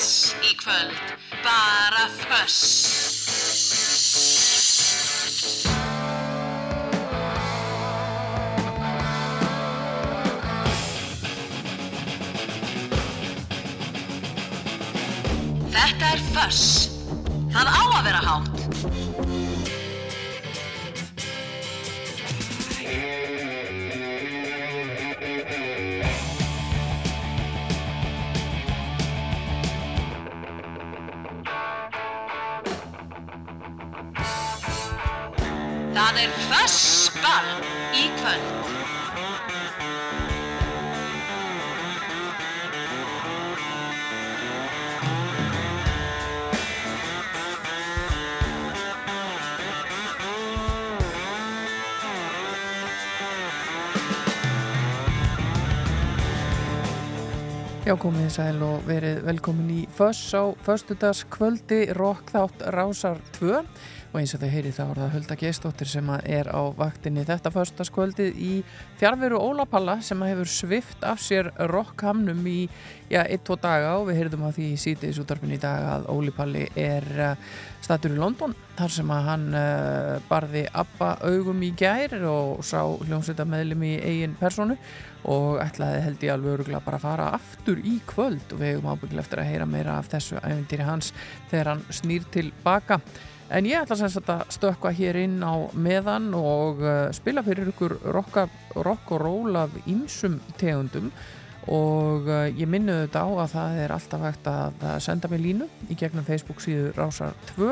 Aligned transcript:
föss 0.00 0.34
í 0.42 0.54
kvöld, 0.56 0.96
bara 1.44 2.06
föss. 2.24 2.60
Þetta 15.70 16.06
er 16.14 16.24
föss. 16.32 16.64
Það 17.52 17.68
á 17.68 17.82
að 17.84 18.04
vera 18.08 18.24
hátt. 18.24 18.59
Fössball 37.20 37.48
í 37.92 38.08
kvöld. 38.16 38.56
Já, 57.80 57.96
komið 57.98 58.20
þið 58.22 58.34
sæl 58.36 58.60
og 58.62 58.84
verið 58.86 59.16
velkomin 59.26 59.70
í 59.74 59.80
Föss 59.96 60.20
á 60.30 60.54
Föstudags 60.62 61.24
kvöldi 61.32 61.88
Rockþátt 61.96 62.62
Rásar 62.70 63.18
2 63.40 63.64
og 64.10 64.18
eins 64.18 64.32
og 64.34 64.42
þau 64.42 64.50
heyri 64.50 64.72
þá 64.74 64.82
er 64.84 64.98
það 64.98 65.12
Hulda 65.14 65.36
Geistóttir 65.38 65.90
sem 65.90 66.08
er 66.18 66.48
á 66.50 66.62
vaktinni 66.74 67.22
þetta 67.28 67.52
Föstudagskvöldið 67.54 68.40
í 68.42 68.52
fjárveru 68.98 69.38
Ólapalla 69.38 70.00
sem 70.02 70.22
hefur 70.26 70.50
svift 70.50 71.04
af 71.06 71.22
sér 71.22 71.52
rockhamnum 71.70 72.40
í, 72.50 72.64
já, 73.12 73.22
1-2 73.22 73.58
daga 73.62 73.92
og 74.00 74.08
við 74.08 74.18
heyrðum 74.20 74.48
að 74.48 74.56
því 74.58 74.70
sítiðs 74.82 75.20
útdarpin 75.22 75.54
í 75.54 75.60
dag 75.62 75.86
að 75.92 76.10
Ólipalli 76.10 76.66
er 76.74 77.06
uh, 77.14 77.54
statur 77.84 78.16
í 78.16 78.18
London 78.18 78.56
þar 78.80 78.96
sem 78.96 79.14
að 79.14 79.30
hann 79.30 79.46
uh, 79.54 80.18
barði 80.26 80.66
Abba 80.82 81.14
augum 81.22 81.62
í 81.62 81.70
gær 81.78 82.18
og 82.26 82.64
sá 82.66 82.82
hljómsveita 82.82 83.46
meðlum 83.46 83.86
í 83.86 83.94
eigin 84.02 84.38
personu 84.40 84.78
og 85.30 85.60
ætlaði 85.62 86.04
held 86.06 86.22
ég 86.24 86.34
alveg 86.34 86.56
öruglega 86.56 86.82
bara 86.84 86.98
að 86.98 87.04
fara 87.04 87.32
aftur 87.36 87.80
í 87.84 87.98
kvöld 88.08 88.54
og 88.54 88.62
við 88.62 88.74
hefum 88.74 88.90
ábygglega 88.90 89.22
eftir 89.22 89.42
að 89.42 89.50
heyra 89.52 89.66
meira 89.68 89.98
af 90.00 90.08
þessu 90.10 90.40
æfintýri 90.40 90.86
hans 90.88 91.12
þegar 91.50 91.74
hann 91.74 91.84
snýr 91.92 92.24
tilbaka 92.32 93.00
en 93.50 93.66
ég 93.66 93.82
ætla 93.82 93.98
sem 93.98 94.12
sagt 94.12 94.30
að 94.30 94.46
stökka 94.54 94.92
hér 94.94 95.18
inn 95.24 95.40
á 95.42 95.54
meðan 95.74 96.30
og 96.38 96.80
uh, 96.84 97.10
spila 97.14 97.42
fyrir 97.46 97.72
ykkur 97.72 97.98
rocka, 98.14 98.46
rock 98.78 99.12
og 99.16 99.22
roll 99.24 99.58
af 99.58 99.74
ýmsum 99.90 100.38
tegundum. 100.60 101.10
Og 101.70 102.24
uh, 102.30 102.46
ég 102.56 102.70
minni 102.70 102.94
þetta 103.02 103.24
á 103.26 103.28
að 103.28 103.52
það 103.52 103.80
er 103.82 103.94
alltaf 103.94 104.24
hægt 104.24 104.48
að 104.48 104.86
senda 105.04 105.28
mig 105.28 105.42
línu 105.44 105.68
í 105.90 105.98
gegnum 105.98 106.24
Facebook 106.24 106.62
síðu 106.64 106.94
Rásar 106.96 107.36
2 107.52 107.68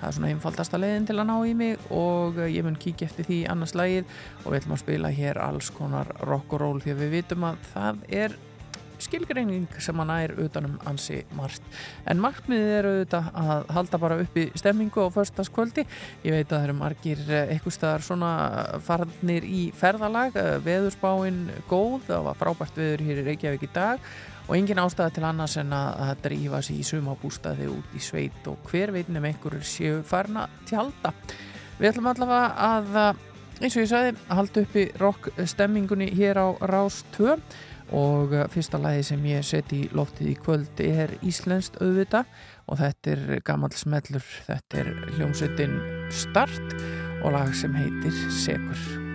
það 0.00 0.08
er 0.08 0.16
svona 0.16 0.32
einfaldasta 0.32 0.80
leiðin 0.80 1.06
til 1.10 1.18
að 1.18 1.28
ná 1.28 1.36
í 1.44 1.52
mig 1.58 1.90
og 1.90 2.40
uh, 2.40 2.48
ég 2.48 2.64
mun 2.64 2.78
kíkja 2.80 3.10
eftir 3.10 3.28
því 3.28 3.42
annars 3.52 3.76
lægið 3.76 4.08
og 4.44 4.50
við 4.50 4.60
ætlum 4.60 4.76
að 4.78 4.82
spila 4.86 5.12
hér 5.20 5.42
alls 5.44 5.70
konar 5.74 6.10
rock 6.24 6.56
og 6.56 6.64
roll 6.64 6.82
því 6.84 6.94
að 6.94 7.04
við 7.04 7.16
vitum 7.18 7.48
að 7.50 7.70
það 7.74 8.04
er 8.24 8.38
skilgreining 9.02 9.66
sem 9.82 9.98
hann 10.02 10.12
er 10.14 10.34
utanum 10.40 10.76
ansi 10.88 11.22
margt. 11.36 11.64
En 12.06 12.20
markmiðið 12.22 12.74
er 12.76 12.90
auðvitað 12.90 13.32
að 13.42 13.74
halda 13.78 14.00
bara 14.02 14.20
upp 14.22 14.38
í 14.40 14.46
stemmingu 14.58 15.06
á 15.06 15.14
förstaskvöldi. 15.14 15.86
Ég 16.26 16.36
veit 16.36 16.46
að 16.46 16.56
það 16.56 16.68
eru 16.68 16.78
margir 16.78 17.26
eitthvað 17.40 17.76
staðar 17.76 18.06
svona 18.06 18.30
farnir 18.86 19.46
í 19.48 19.66
ferðalag, 19.76 20.38
veðurspáinn 20.64 21.44
góð, 21.70 22.00
það 22.08 22.24
var 22.30 22.40
frábært 22.40 22.80
veður 22.80 23.06
hér 23.08 23.22
í 23.22 23.28
Reykjavík 23.30 23.68
í 23.68 23.74
dag 23.74 24.10
og 24.46 24.54
engin 24.54 24.78
ástæða 24.78 25.12
til 25.14 25.24
annars 25.26 25.56
en 25.58 25.72
að, 25.74 26.12
drífa 26.22 26.60
sér 26.62 26.80
í 26.80 26.86
sumabústaði 26.86 27.70
út 27.72 27.94
í 27.96 28.02
sveit 28.02 28.46
og 28.50 28.60
hver 28.70 28.92
veit 28.94 29.08
nefn 29.10 29.32
einhverjur 29.32 29.66
séu 29.66 30.02
farna 30.06 30.46
tjálta. 30.68 31.12
Við 31.80 31.90
ætlum 31.90 32.10
allavega 32.12 32.68
að, 32.68 33.18
eins 33.60 33.74
og 33.74 33.82
ég 33.82 33.90
sagði, 33.90 34.12
halda 34.30 34.62
upp 34.62 34.76
í 34.78 34.84
rock 35.02 35.30
stemmingunni 35.50 36.12
hér 36.14 36.38
á 36.38 36.48
Rás 36.70 37.02
2 37.16 37.34
og 37.94 38.34
fyrsta 38.50 38.80
lagi 38.82 39.04
sem 39.06 39.24
ég 39.30 39.44
seti 39.46 39.84
í 39.84 39.90
loftið 39.94 40.32
í 40.32 40.36
kvöld 40.42 40.82
er 40.82 41.12
Íslenskt 41.22 41.78
auðvita 41.82 42.24
og 42.66 42.80
þetta 42.82 43.14
er 43.14 43.24
gammal 43.46 43.72
smellur, 43.76 44.24
þetta 44.48 44.82
er 44.82 44.92
hljómsveitin 45.16 45.78
Start 46.10 46.78
og 47.22 47.34
lag 47.36 47.54
sem 47.54 47.74
heitir 47.78 48.14
Segur 48.34 49.06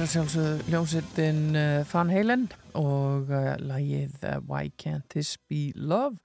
Þetta 0.00 0.08
er 0.08 0.14
sjálfsög 0.14 0.68
ljónsittin 0.72 1.40
Van 1.90 2.08
Halen 2.08 2.46
og 2.80 3.28
uh, 3.28 3.50
lagið 3.60 4.14
uh, 4.24 4.38
Why 4.48 4.70
Can't 4.80 5.04
This 5.12 5.34
Be 5.44 5.74
Love? 5.76 6.16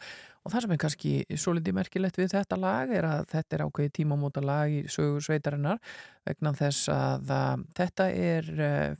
Og 0.47 0.53
það 0.53 0.63
sem 0.63 0.75
er 0.75 0.79
kannski 0.79 1.11
svo 1.35 1.57
litið 1.57 1.75
merkilegt 1.75 2.21
við 2.21 2.37
þetta 2.37 2.55
lag 2.55 2.93
er 2.95 3.09
að 3.09 3.25
þetta 3.33 3.57
er 3.57 3.65
ákveði 3.65 3.93
tímamóta 3.99 4.45
lag 4.47 4.71
í 4.71 4.85
sögur 4.87 5.27
sveitarinnar 5.27 5.83
vegna 6.23 6.55
þess 6.55 6.87
að 6.95 7.35
þetta 7.75 8.09
er 8.15 8.49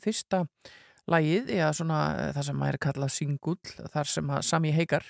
fyrsta 0.03 0.43
lagið, 1.07 1.55
já 1.55 1.69
svona 1.71 2.03
það 2.35 2.49
sem 2.49 2.63
maður 2.65 2.81
kallað 2.89 3.15
singull, 3.15 3.75
þar 3.95 4.11
sem 4.17 4.35
að 4.35 4.47
Sami 4.49 4.75
Heikar 4.75 5.07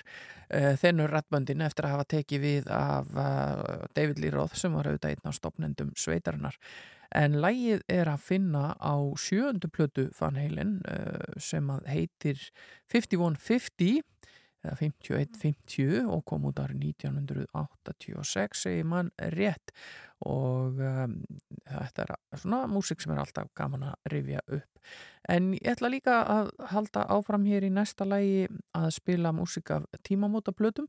þennur 0.78 1.10
rattböndin 1.10 1.66
eftir 1.66 1.88
að 1.88 1.96
hafa 1.96 2.12
tekið 2.14 2.46
við 2.52 2.70
af 2.70 3.10
David 3.98 4.22
Lee 4.22 4.30
Roth 4.30 4.54
sem 4.60 4.78
var 4.78 4.92
auðvitað 4.92 5.16
einn 5.16 5.34
á 5.34 5.38
stopnendum 5.42 5.96
sveitarinnar 5.98 6.54
en 7.14 7.38
lægið 7.42 7.84
er 7.92 8.10
að 8.10 8.24
finna 8.26 8.74
á 8.80 8.94
sjöndu 9.20 9.70
plötu 9.72 10.08
Van 10.18 10.38
Halen 10.40 10.80
uh, 10.88 11.38
sem 11.42 11.70
heitir 11.86 12.40
5150 12.92 14.02
eða 14.66 14.76
5150 14.80 16.10
og 16.10 16.24
kom 16.26 16.46
út 16.48 16.60
árið 16.62 16.88
1986 16.90 18.64
segir 18.66 18.88
mann 18.88 19.12
rétt. 19.36 19.74
Og 20.26 20.80
um, 20.80 21.18
þetta 21.68 22.06
er 22.06 22.40
svona 22.40 22.62
músik 22.70 23.02
sem 23.02 23.12
er 23.12 23.20
alltaf 23.22 23.50
gaman 23.58 23.90
að 23.90 24.12
rifja 24.14 24.42
upp. 24.46 24.80
En 25.28 25.52
ég 25.56 25.68
ætla 25.74 25.90
líka 25.92 26.20
að 26.30 26.50
halda 26.72 27.04
áfram 27.12 27.46
hér 27.48 27.66
í 27.66 27.72
næsta 27.74 28.06
lægi 28.08 28.46
að 28.78 28.88
spila 28.96 29.34
músik 29.36 29.72
af 29.74 29.86
tímamóta 30.06 30.54
plötum 30.56 30.88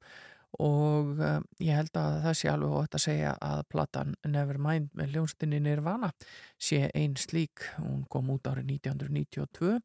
og 0.63 1.19
uh, 1.19 1.39
ég 1.61 1.75
held 1.75 1.99
að 1.99 2.19
það 2.25 2.37
sé 2.39 2.51
alveg 2.51 2.75
hótt 2.75 2.97
að 2.97 3.03
segja 3.03 3.33
að 3.43 3.63
platan 3.71 4.15
Nevermind 4.25 4.89
með 4.97 5.15
hljónstinni 5.15 5.59
Nirvana 5.63 6.11
sé 6.57 6.87
einn 6.95 7.17
slík, 7.19 7.67
hún 7.77 8.05
kom 8.11 8.31
út 8.33 8.47
árið 8.49 8.71
1992 8.79 9.75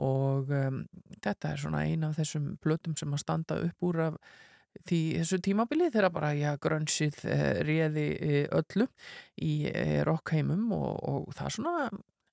og 0.00 0.52
um, 0.54 0.84
þetta 1.22 1.52
er 1.52 1.62
svona 1.62 1.82
eina 1.86 2.10
af 2.10 2.20
þessum 2.20 2.54
plötum 2.62 2.94
sem 2.98 3.10
að 3.14 3.24
standa 3.24 3.58
upp 3.64 3.86
úr 3.88 4.04
af 4.10 4.20
því 4.86 5.00
þessu 5.18 5.40
tímabili 5.42 5.90
þegar 5.90 6.12
bara 6.14 6.30
já, 6.38 6.50
grönnsið 6.62 7.24
eh, 7.26 7.46
réði 7.66 8.06
eh, 8.22 8.44
öllu 8.54 8.86
í 9.42 9.54
eh, 9.70 10.00
rockheimum 10.06 10.70
og, 10.76 10.92
og 11.10 11.32
það 11.36 11.56
svona 11.56 11.74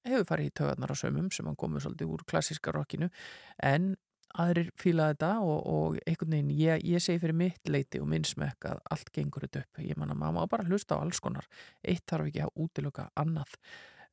hefur 0.08 0.28
farið 0.30 0.50
í 0.50 0.54
tögarnar 0.60 0.94
á 0.94 0.98
sömum 0.98 1.32
sem 1.34 1.48
hann 1.50 1.58
komið 1.60 1.88
svolítið 1.88 2.12
úr 2.14 2.24
klassiska 2.30 2.72
rockinu. 2.76 3.10
En 3.58 3.96
aðrir 4.38 4.72
fíla 4.78 5.12
þetta 5.14 5.32
og, 5.42 5.58
og 5.72 5.98
einhvern 6.04 6.36
veginn, 6.36 6.54
ég, 6.60 6.86
ég 6.86 7.04
segi 7.04 7.22
fyrir 7.22 7.38
mitt 7.38 7.72
leiti 7.72 8.02
og 8.04 8.10
minn 8.12 8.28
smekk 8.28 8.70
að 8.72 8.82
allt 8.94 9.12
gengur 9.16 9.48
þetta 9.48 9.64
upp. 9.66 9.82
Ég 9.84 10.00
manna, 10.00 10.18
maður 10.18 10.38
má 10.38 10.52
bara 10.52 10.68
hlusta 10.68 10.98
á 10.98 11.02
alls 11.02 11.22
konar. 11.24 11.48
Eitt 11.84 12.06
þarf 12.10 12.30
ekki 12.30 12.46
að 12.46 12.64
útiluka 12.66 13.10
annað. 13.18 13.58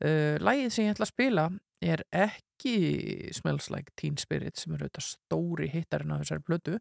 Uh, 0.02 0.34
Lægið 0.42 0.72
sem 0.74 0.88
ég 0.88 0.96
ætla 0.96 1.06
að 1.06 1.14
spila 1.14 1.48
er 1.84 2.02
ekki 2.10 2.74
Smells 3.36 3.68
Like 3.70 3.92
Teen 3.98 4.16
Spirit 4.20 4.58
sem 4.58 4.74
er 4.74 4.84
auðvitað 4.84 5.06
stóri 5.06 5.68
hittarinn 5.70 6.14
á 6.16 6.20
þessari 6.22 6.44
blödu 6.46 6.78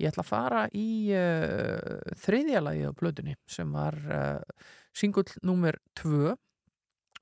ég 0.00 0.08
ætla 0.10 0.24
að 0.24 0.30
fara 0.30 0.62
í 0.74 0.88
uh, 1.14 2.00
þriðja 2.24 2.62
lagið 2.64 2.90
á 2.90 2.98
blödunni 2.98 3.36
sem 3.50 3.70
var 3.76 3.98
uh, 4.08 4.66
singull 4.96 5.28
nummer 5.46 5.78
2 6.00 6.34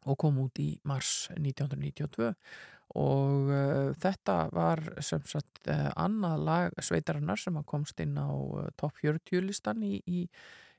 og 0.05 0.19
kom 0.21 0.39
út 0.43 0.61
í 0.63 0.71
mars 0.87 1.29
1992 1.35 2.33
og 2.93 3.49
uh, 3.51 3.93
þetta 4.01 4.37
var 4.55 4.83
sem 5.03 5.23
sagt 5.27 5.65
uh, 5.73 5.91
annað 5.97 6.45
lag 6.47 6.77
sveitarinnar 6.79 7.41
sem 7.41 7.57
komst 7.67 8.01
inn 8.05 8.19
á 8.21 8.29
uh, 8.29 8.69
top 8.77 9.01
40 9.01 9.47
listan 9.49 9.83
í, 9.83 9.97
í, 10.07 10.27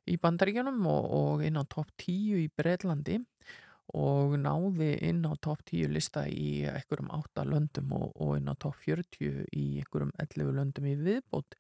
í 0.08 0.18
bandaríkjanum 0.22 0.86
og, 0.92 1.08
og 1.20 1.46
inn 1.48 1.58
á 1.60 1.64
top 1.68 1.92
10 1.98 2.46
í 2.46 2.50
Breitlandi 2.56 3.20
og 3.96 4.38
náði 4.42 4.96
inn 5.06 5.26
á 5.28 5.34
top 5.42 5.62
10 5.70 5.92
lista 5.94 6.26
í 6.30 6.66
einhverjum 6.70 7.12
8 7.14 7.46
löndum 7.50 7.92
og, 7.98 8.16
og 8.22 8.38
inn 8.40 8.50
á 8.50 8.56
top 8.58 8.78
40 8.82 9.46
í 9.52 9.66
einhverjum 9.82 10.14
11 10.22 10.56
löndum 10.58 10.90
í 10.90 10.96
viðbót 10.98 11.58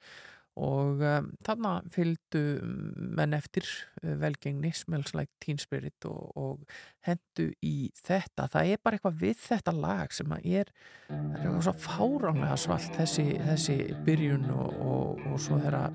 og 0.55 1.01
um, 1.03 1.31
þarna 1.45 1.73
fylgdu 1.91 2.43
menn 2.63 3.35
eftir 3.35 3.67
uh, 4.03 4.13
velgengni 4.21 4.71
Smells 4.75 5.15
Like 5.17 5.33
Teen 5.43 5.59
Spirit 5.59 6.07
og, 6.07 6.31
og 6.39 6.77
hendu 7.05 7.49
í 7.65 7.91
þetta. 7.99 8.47
Það 8.53 8.71
er 8.71 8.81
bara 8.83 8.99
eitthvað 8.99 9.19
við 9.25 9.35
þetta 9.43 9.75
lag 9.75 10.15
sem 10.15 10.31
að 10.31 10.49
er, 10.61 10.73
það 11.09 11.19
er 11.19 11.43
eitthvað 11.43 11.67
svo 11.67 11.75
fáránlega 11.89 12.57
svalt 12.65 12.97
þessi, 13.01 13.27
þessi 13.43 13.77
byrjun 14.07 14.49
og, 14.55 14.81
og, 14.81 15.29
og 15.31 15.37
svo 15.43 15.59
þeirra 15.59 15.85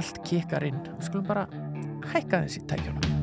allt 0.00 0.24
kikar 0.28 0.68
inn, 0.68 0.82
við 0.96 1.08
skulum 1.10 1.28
bara 1.28 1.48
hækka 2.08 2.46
þessi 2.46 2.66
tækjuna 2.70 3.17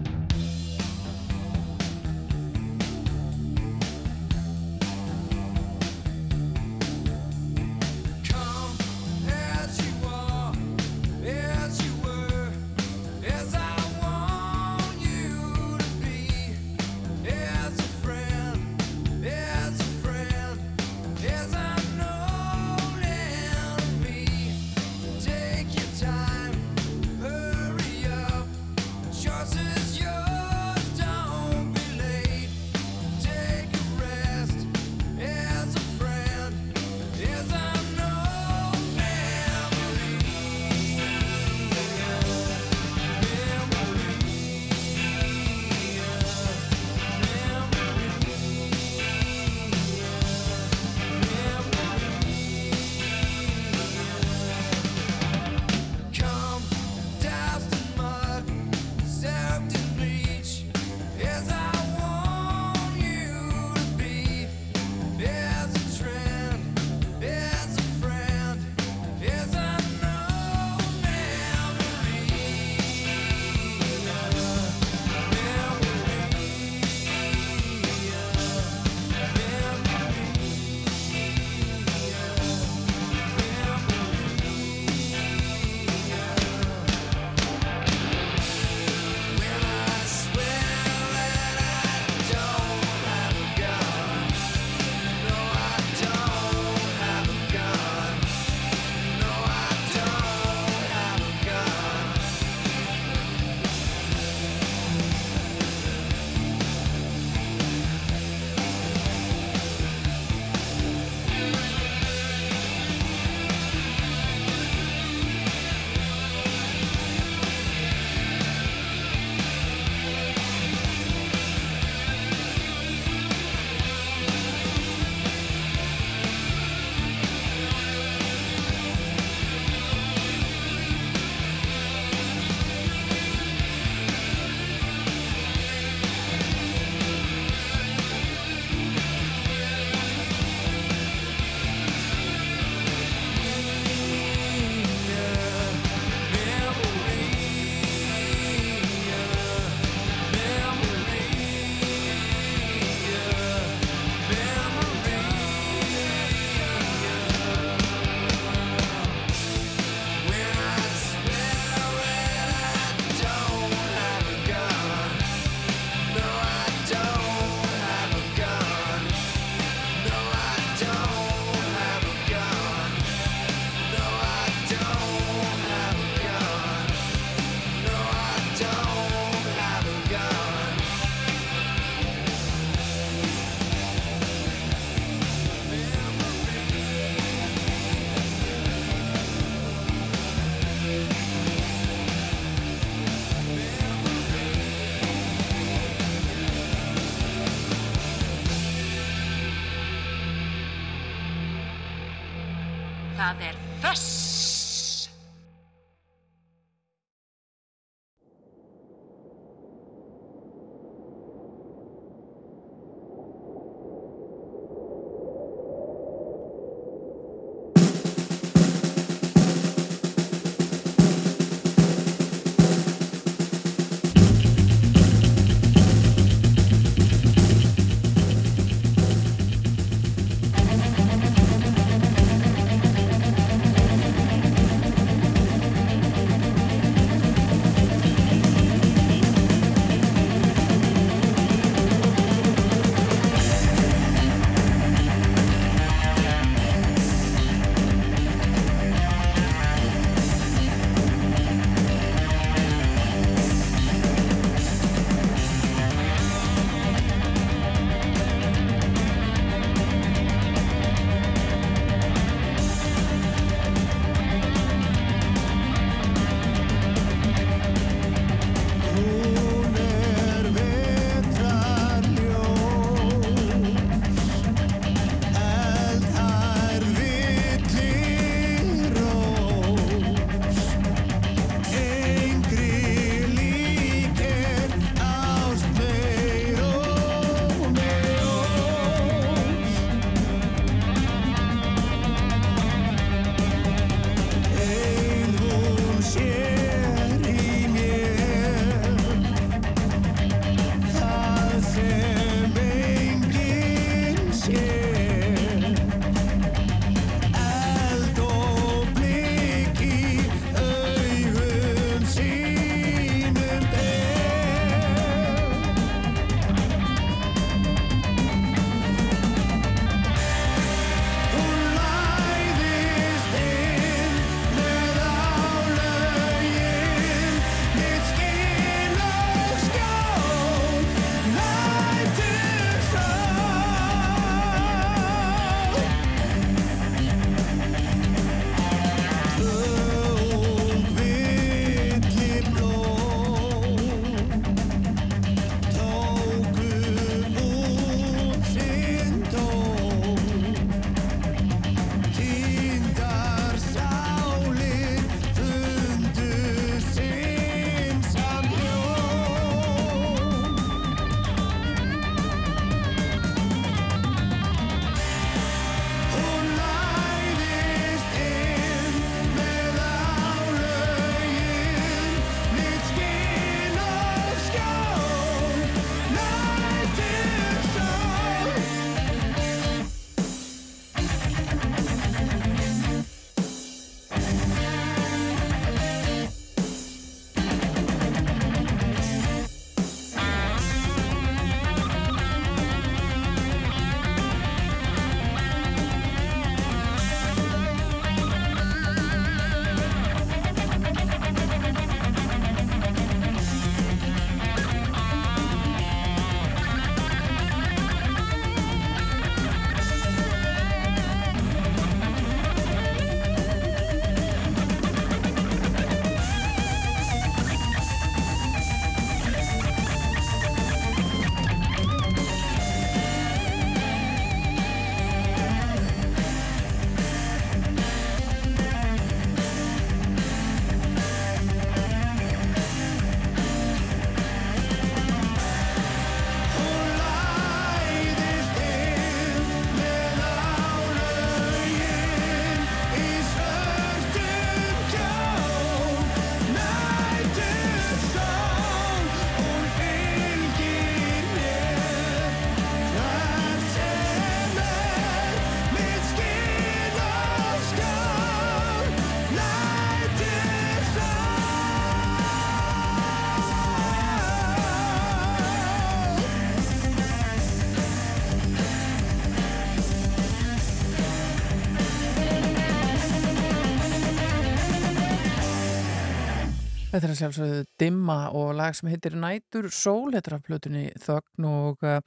Þetta 476.96 477.08
er 477.12 477.18
sjálfsögðu 477.20 477.64
Dimma 477.82 478.16
og 478.40 478.54
lag 478.56 478.76
sem 478.78 478.88
heitir 478.88 479.18
Nætur 479.20 479.66
Sól, 479.68 480.14
þetta 480.14 480.30
er 480.30 480.36
af 480.38 480.44
plötunni 480.46 480.84
Þögn 481.04 481.48
og 481.50 481.82
uh, 481.84 481.98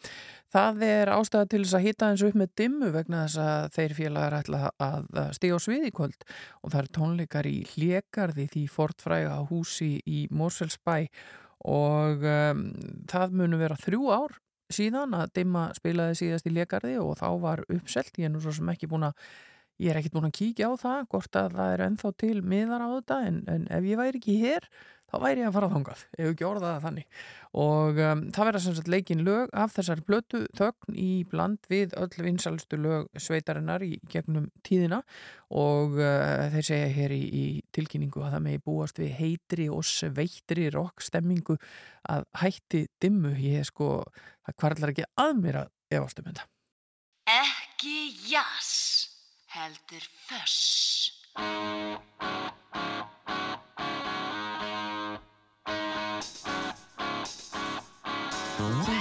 það 0.48 0.84
er 0.86 1.10
ástæða 1.12 1.48
til 1.52 1.60
þess 1.60 1.76
að 1.76 1.84
hýta 1.84 2.08
eins 2.08 2.22
upp 2.24 2.38
með 2.40 2.54
Dimmu 2.56 2.88
vegna 2.94 3.26
þess 3.26 3.42
að 3.44 3.66
þeir 3.74 3.94
félagar 3.98 4.36
ætla 4.38 4.60
að 4.80 5.10
stíga 5.36 5.58
á 5.60 5.64
svið 5.66 5.84
í 5.90 5.92
kvöld. 5.98 6.24
Og 6.64 6.72
það 6.72 6.80
er 6.80 6.88
tónleikar 6.96 7.50
í 7.50 7.54
Hlegarði 7.74 8.46
því 8.54 8.64
fortfræga 8.78 9.36
húsi 9.50 9.90
í 10.08 10.24
Mórsfellsbæ 10.32 10.96
og 11.68 12.24
um, 12.32 12.64
það 13.12 13.36
munu 13.42 13.60
vera 13.60 13.76
þrjú 13.84 14.08
ár 14.08 14.40
síðan 14.72 15.12
að 15.20 15.34
Dimma 15.36 15.68
spilaði 15.76 16.16
síðast 16.22 16.48
í 16.48 16.54
Hlegarði 16.54 16.96
og 17.02 17.12
þá 17.20 17.28
var 17.44 17.66
uppselt, 17.68 18.16
ég 18.16 18.30
er 18.30 18.32
nú 18.32 18.40
svo 18.40 18.56
sem 18.56 18.72
ekki 18.72 18.88
búin 18.88 19.10
að 19.12 19.20
Ég 19.78 19.92
er 19.92 20.00
ekkert 20.00 20.14
búin 20.16 20.26
að 20.26 20.38
kíkja 20.40 20.68
á 20.70 20.74
það, 20.74 21.02
hvort 21.12 21.36
að 21.38 21.52
það 21.54 21.72
er 21.72 21.82
ennþá 21.84 22.14
til 22.18 22.36
miðar 22.42 22.82
á 22.82 22.88
þetta, 22.98 23.18
en, 23.28 23.42
en 23.46 23.66
ef 23.76 23.84
ég 23.86 24.00
væri 24.00 24.18
ekki 24.18 24.34
hér, 24.40 24.64
þá 25.08 25.14
væri 25.22 25.44
ég 25.44 25.48
að 25.48 25.54
fara 25.54 25.68
þangað, 25.72 26.00
ef 26.18 26.30
ekki 26.32 26.46
orðaða 26.48 26.80
þannig. 26.82 27.20
Og 27.62 28.00
um, 28.02 28.24
það 28.34 28.48
verða 28.48 28.62
sem 28.64 28.74
sagt 28.76 28.90
leikin 28.92 29.22
lög 29.28 29.54
af 29.62 29.76
þessar 29.76 30.02
blötu 30.08 30.40
þögn 30.58 30.98
í 30.98 31.12
bland 31.30 31.70
við 31.70 31.94
öll 32.00 32.26
vinsalstu 32.26 32.80
lög 32.82 33.22
sveitarinnar 33.22 33.86
í 33.86 33.92
gegnum 34.10 34.50
tíðina 34.66 35.00
og 35.48 35.96
uh, 36.02 36.50
þeir 36.52 36.68
segja 36.72 36.90
hér 36.98 37.14
í, 37.16 37.22
í 37.22 37.46
tilkynningu 37.78 38.26
að 38.26 38.36
það 38.36 38.46
megi 38.50 38.64
búast 38.66 39.00
við 39.00 39.14
heitri 39.22 39.70
og 39.72 39.86
sveittri 39.86 40.68
rockstemmingu 40.74 41.56
að 42.10 42.28
hætti 42.42 42.84
dimmu. 42.98 43.36
Ég 43.46 43.62
er 43.62 43.70
sko, 43.70 44.02
það 44.42 44.60
kvarlar 44.60 44.96
ekki 44.96 45.08
að 45.14 45.34
mér 45.46 45.62
að 45.62 45.74
efastum 46.00 46.28
þetta. 46.32 46.50
Ekki 47.28 47.98
jás 48.28 48.77
heldur 49.58 50.02
föss. 50.26 51.12
Música 58.58 58.97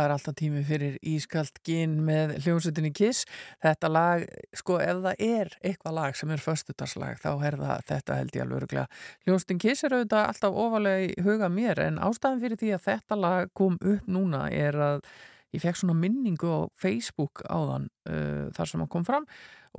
það 0.00 0.06
er 0.06 0.14
alltaf 0.14 0.36
tími 0.38 0.60
fyrir 0.64 0.94
Ískalt 1.06 1.58
gín 1.66 1.98
með 2.06 2.36
hljómsutinni 2.44 2.90
Kiss. 2.96 3.26
Þetta 3.60 3.90
lag, 3.92 4.24
sko, 4.56 4.78
ef 4.80 5.02
það 5.04 5.24
er 5.26 5.50
eitthvað 5.60 5.96
lag 5.98 6.16
sem 6.16 6.32
er 6.32 6.44
förstutaslag, 6.44 7.20
þá 7.20 7.30
er 7.48 7.58
það 7.60 7.84
þetta 7.90 8.18
held 8.20 8.38
ég 8.38 8.44
alveg 8.44 8.60
öruglega. 8.60 9.02
Hljómsutin 9.26 9.60
Kiss 9.60 9.84
er 9.84 9.96
auðvitað 9.96 10.28
alltaf 10.30 10.60
ofalega 10.64 11.04
í 11.04 11.26
huga 11.26 11.50
mér, 11.52 11.82
en 11.84 12.00
ástæðan 12.00 12.40
fyrir 12.44 12.60
því 12.62 12.72
að 12.76 12.86
þetta 12.86 13.20
lag 13.20 13.52
kom 13.60 13.76
upp 13.80 14.08
núna 14.08 14.46
er 14.48 14.80
að 14.80 15.04
ég 15.52 15.64
fekk 15.64 15.82
svona 15.82 15.98
minningu 15.98 16.48
á 16.48 16.60
Facebook 16.80 17.42
áðan 17.50 17.90
uh, 18.08 18.48
þar 18.56 18.72
sem 18.72 18.84
að 18.84 18.92
kom 18.94 19.06
fram 19.08 19.26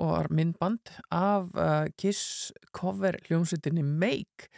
og 0.01 0.11
var 0.13 0.29
myndband 0.31 0.93
af 1.15 1.49
uh, 1.55 1.87
Kiss 1.97 2.51
cover 2.75 3.17
hljómsutinni 3.25 3.83
Make 3.83 4.51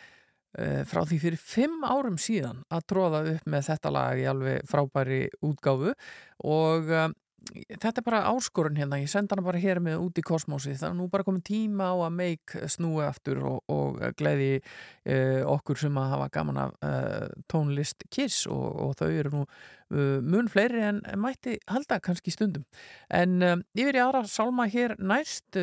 frá 0.54 1.02
því 1.10 1.18
fyrir 1.24 1.40
fimm 1.42 1.82
árum 1.88 2.20
síðan 2.22 2.60
að 2.70 2.86
tróða 2.92 3.22
upp 3.32 3.48
með 3.50 3.68
þetta 3.72 3.94
lag 3.96 4.20
í 4.22 4.28
alveg 4.30 4.68
frábæri 4.70 5.22
útgáfu. 5.42 5.96
Og 6.44 6.92
um, 6.94 7.16
þetta 7.52 8.00
er 8.00 8.06
bara 8.06 8.22
áskorun 8.32 8.78
hérna, 8.80 9.00
ég 9.02 9.12
senda 9.12 9.36
hana 9.36 9.44
bara 9.46 9.60
hér 9.62 9.82
með 9.84 10.00
út 10.06 10.20
í 10.20 10.24
kosmosi, 10.26 10.76
það 10.80 10.90
er 10.90 10.96
nú 10.98 11.08
bara 11.12 11.26
komið 11.28 11.44
tíma 11.50 11.90
á 11.92 11.96
að 12.06 12.16
meik 12.16 12.56
snúi 12.72 13.04
aftur 13.06 13.42
og, 13.50 13.60
og 13.72 14.00
gleði 14.20 14.50
uh, 14.62 15.44
okkur 15.52 15.82
sem 15.84 16.00
að 16.00 16.12
hafa 16.16 16.30
gaman 16.38 16.62
af 16.64 16.76
uh, 16.80 17.28
tónlist 17.52 18.08
Kiss 18.14 18.48
og, 18.48 18.66
og 18.86 18.96
þau 19.02 19.10
eru 19.10 19.34
nú 19.36 19.44
uh, 19.44 20.18
mun 20.24 20.50
fleiri 20.52 20.86
en 20.88 21.04
mætti 21.20 21.58
halda 21.72 22.00
kannski 22.04 22.34
stundum. 22.34 22.66
En 23.14 23.38
yfir 23.76 24.00
í 24.00 24.04
aðra 24.04 24.24
salma 24.30 24.68
hér 24.72 24.96
næst 25.04 25.60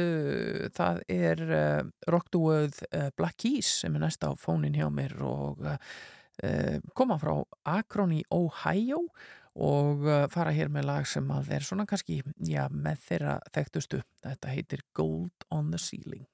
það 0.77 1.03
er 1.11 1.43
Rockduöð 2.11 2.83
Black 3.19 3.41
Keys 3.41 3.81
sem 3.83 3.97
er 3.97 4.05
næst 4.05 4.25
á 4.27 4.31
fónin 4.39 4.77
hjá 4.77 4.87
mér 4.93 5.17
og 5.25 5.65
koma 6.97 7.19
frá 7.21 7.35
Akron 7.69 8.15
í 8.17 8.23
Ohio. 8.33 9.03
og 9.05 9.40
og 9.59 10.07
uh, 10.07 10.27
fara 10.31 10.55
hér 10.55 10.71
með 10.73 10.87
lag 10.91 11.09
sem 11.09 11.31
að 11.35 11.55
er 11.57 11.67
svona 11.67 11.87
kannski 11.91 12.21
já, 12.47 12.65
með 12.71 13.07
þeirra 13.09 13.39
þekktustu. 13.55 14.03
Þetta 14.23 14.55
heitir 14.55 14.85
Gold 14.95 15.49
on 15.51 15.73
the 15.75 15.81
Ceiling. 15.81 16.27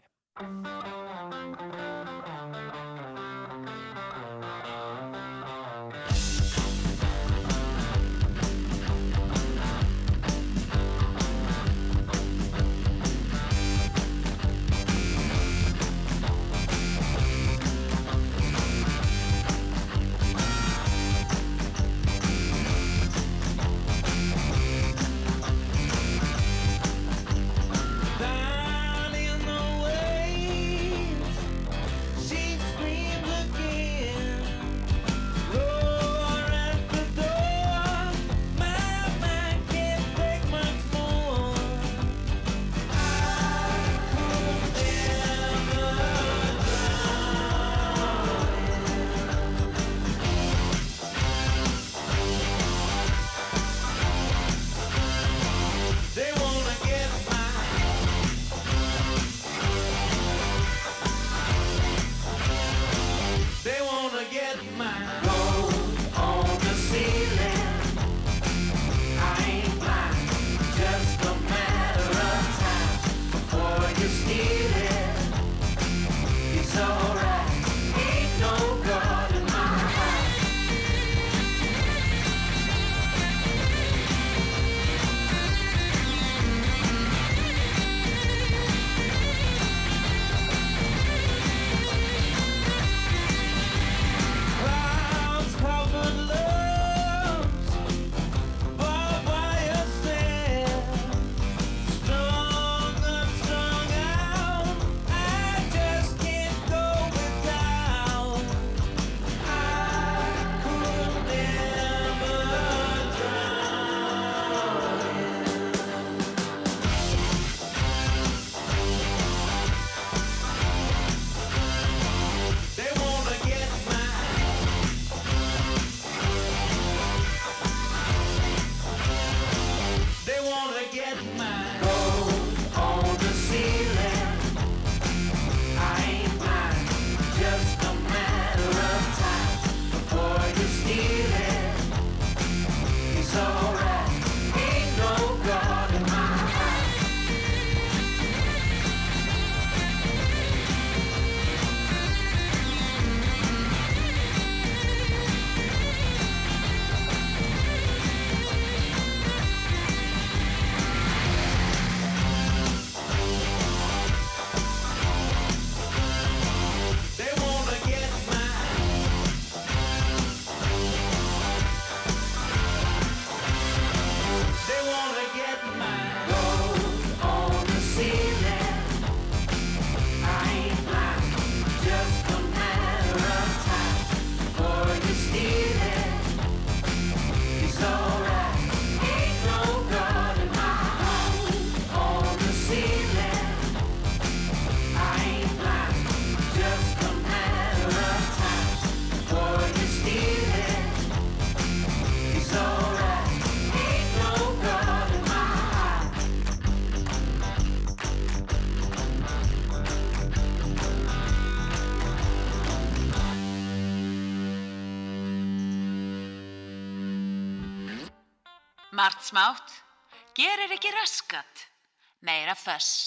Meira 222.64 223.05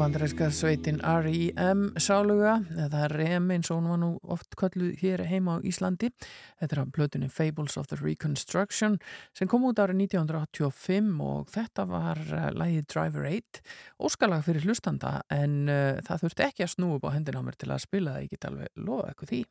bandaræska 0.00 0.46
sveitin 0.50 1.00
R.E.M. 1.04 1.80
sáluga, 2.00 2.54
eða 2.86 3.02
REM 3.12 3.50
eins 3.52 3.68
og 3.68 3.82
hún 3.82 3.88
var 3.90 3.98
nú 4.00 4.08
oft 4.32 4.56
kölluð 4.56 4.94
hér 5.02 5.26
heima 5.28 5.58
á 5.60 5.64
Íslandi. 5.66 6.08
Þetta 6.56 6.76
er 6.76 6.80
á 6.80 6.86
blötunni 6.88 7.28
Fables 7.28 7.76
of 7.76 7.90
the 7.90 7.98
Reconstruction 8.00 8.96
sem 9.36 9.50
kom 9.50 9.66
út 9.68 9.82
árið 9.82 10.00
1985 10.06 11.20
og 11.20 11.52
þetta 11.52 11.84
var 11.90 12.22
uh, 12.32 12.48
lægið 12.56 12.88
Driver 12.94 13.28
8, 13.28 13.62
óskalag 14.00 14.46
fyrir 14.48 14.64
hlustanda 14.64 15.18
en 15.28 15.68
uh, 15.68 16.00
það 16.08 16.24
þurfti 16.24 16.48
ekki 16.48 16.64
að 16.64 16.74
snú 16.78 16.94
upp 16.96 17.04
á 17.04 17.14
hendina 17.18 17.44
á 17.44 17.46
mér 17.50 17.60
til 17.60 17.68
að 17.68 17.84
spila 17.84 18.16
það, 18.16 18.24
ég 18.24 18.32
get 18.32 18.48
alveg 18.48 18.84
lofa 18.88 19.12
eitthvað 19.12 19.34
því. 19.34 19.44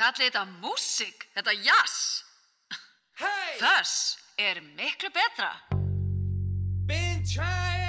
Kallið 0.00 0.30
þetta 0.30 0.46
músik, 0.64 1.28
þetta 1.36 1.58
jazz. 1.60 1.96
Hey! 3.20 3.56
Þess 3.60 3.96
er 4.40 4.64
miklu 4.78 5.12
betra. 5.12 5.52
Been 6.88 7.20
trying 7.28 7.83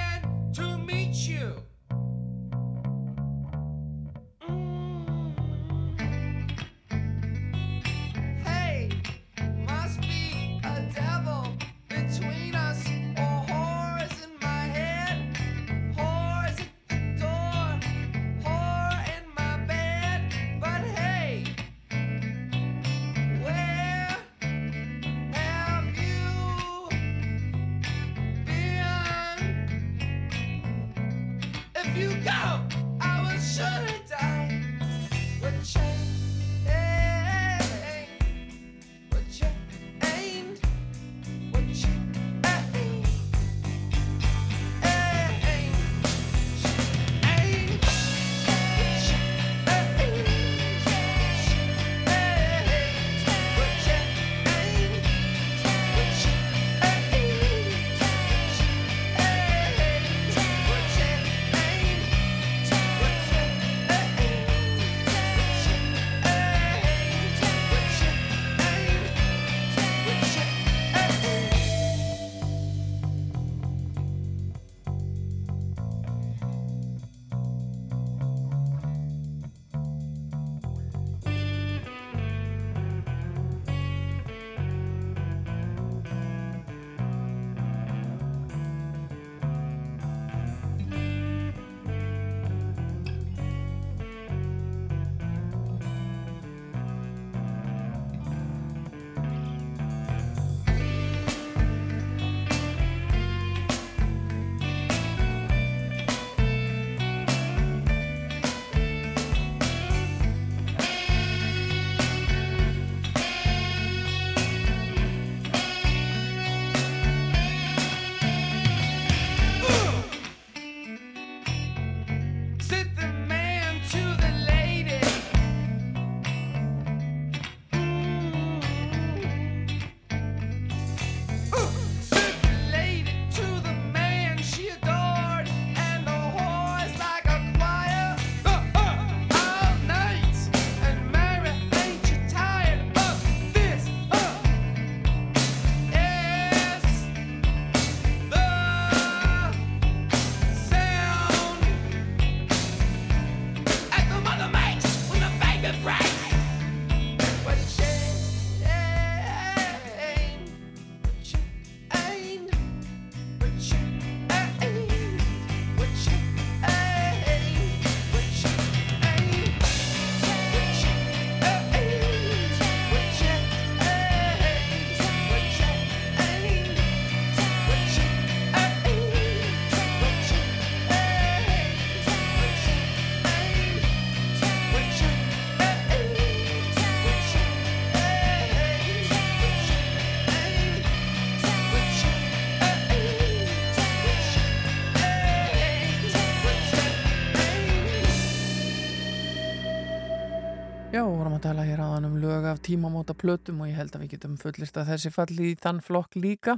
Já, 201.46 201.52
við 201.52 201.58
vorum 201.60 201.62
að 201.62 201.68
tala 201.68 201.70
hér 201.70 201.80
aðan 201.84 202.06
um 202.08 202.14
lög 202.18 202.44
af 202.50 202.60
tímamóta 202.66 203.14
plötum 203.14 203.60
og 203.62 203.68
ég 203.68 203.76
held 203.78 203.94
að 203.94 204.02
við 204.02 204.12
getum 204.16 204.32
fullist 204.40 204.78
að 204.80 204.88
þessi 204.90 205.10
falli 205.14 205.50
í 205.52 205.58
þann 205.62 205.78
flokk 205.84 206.16
líka. 206.18 206.56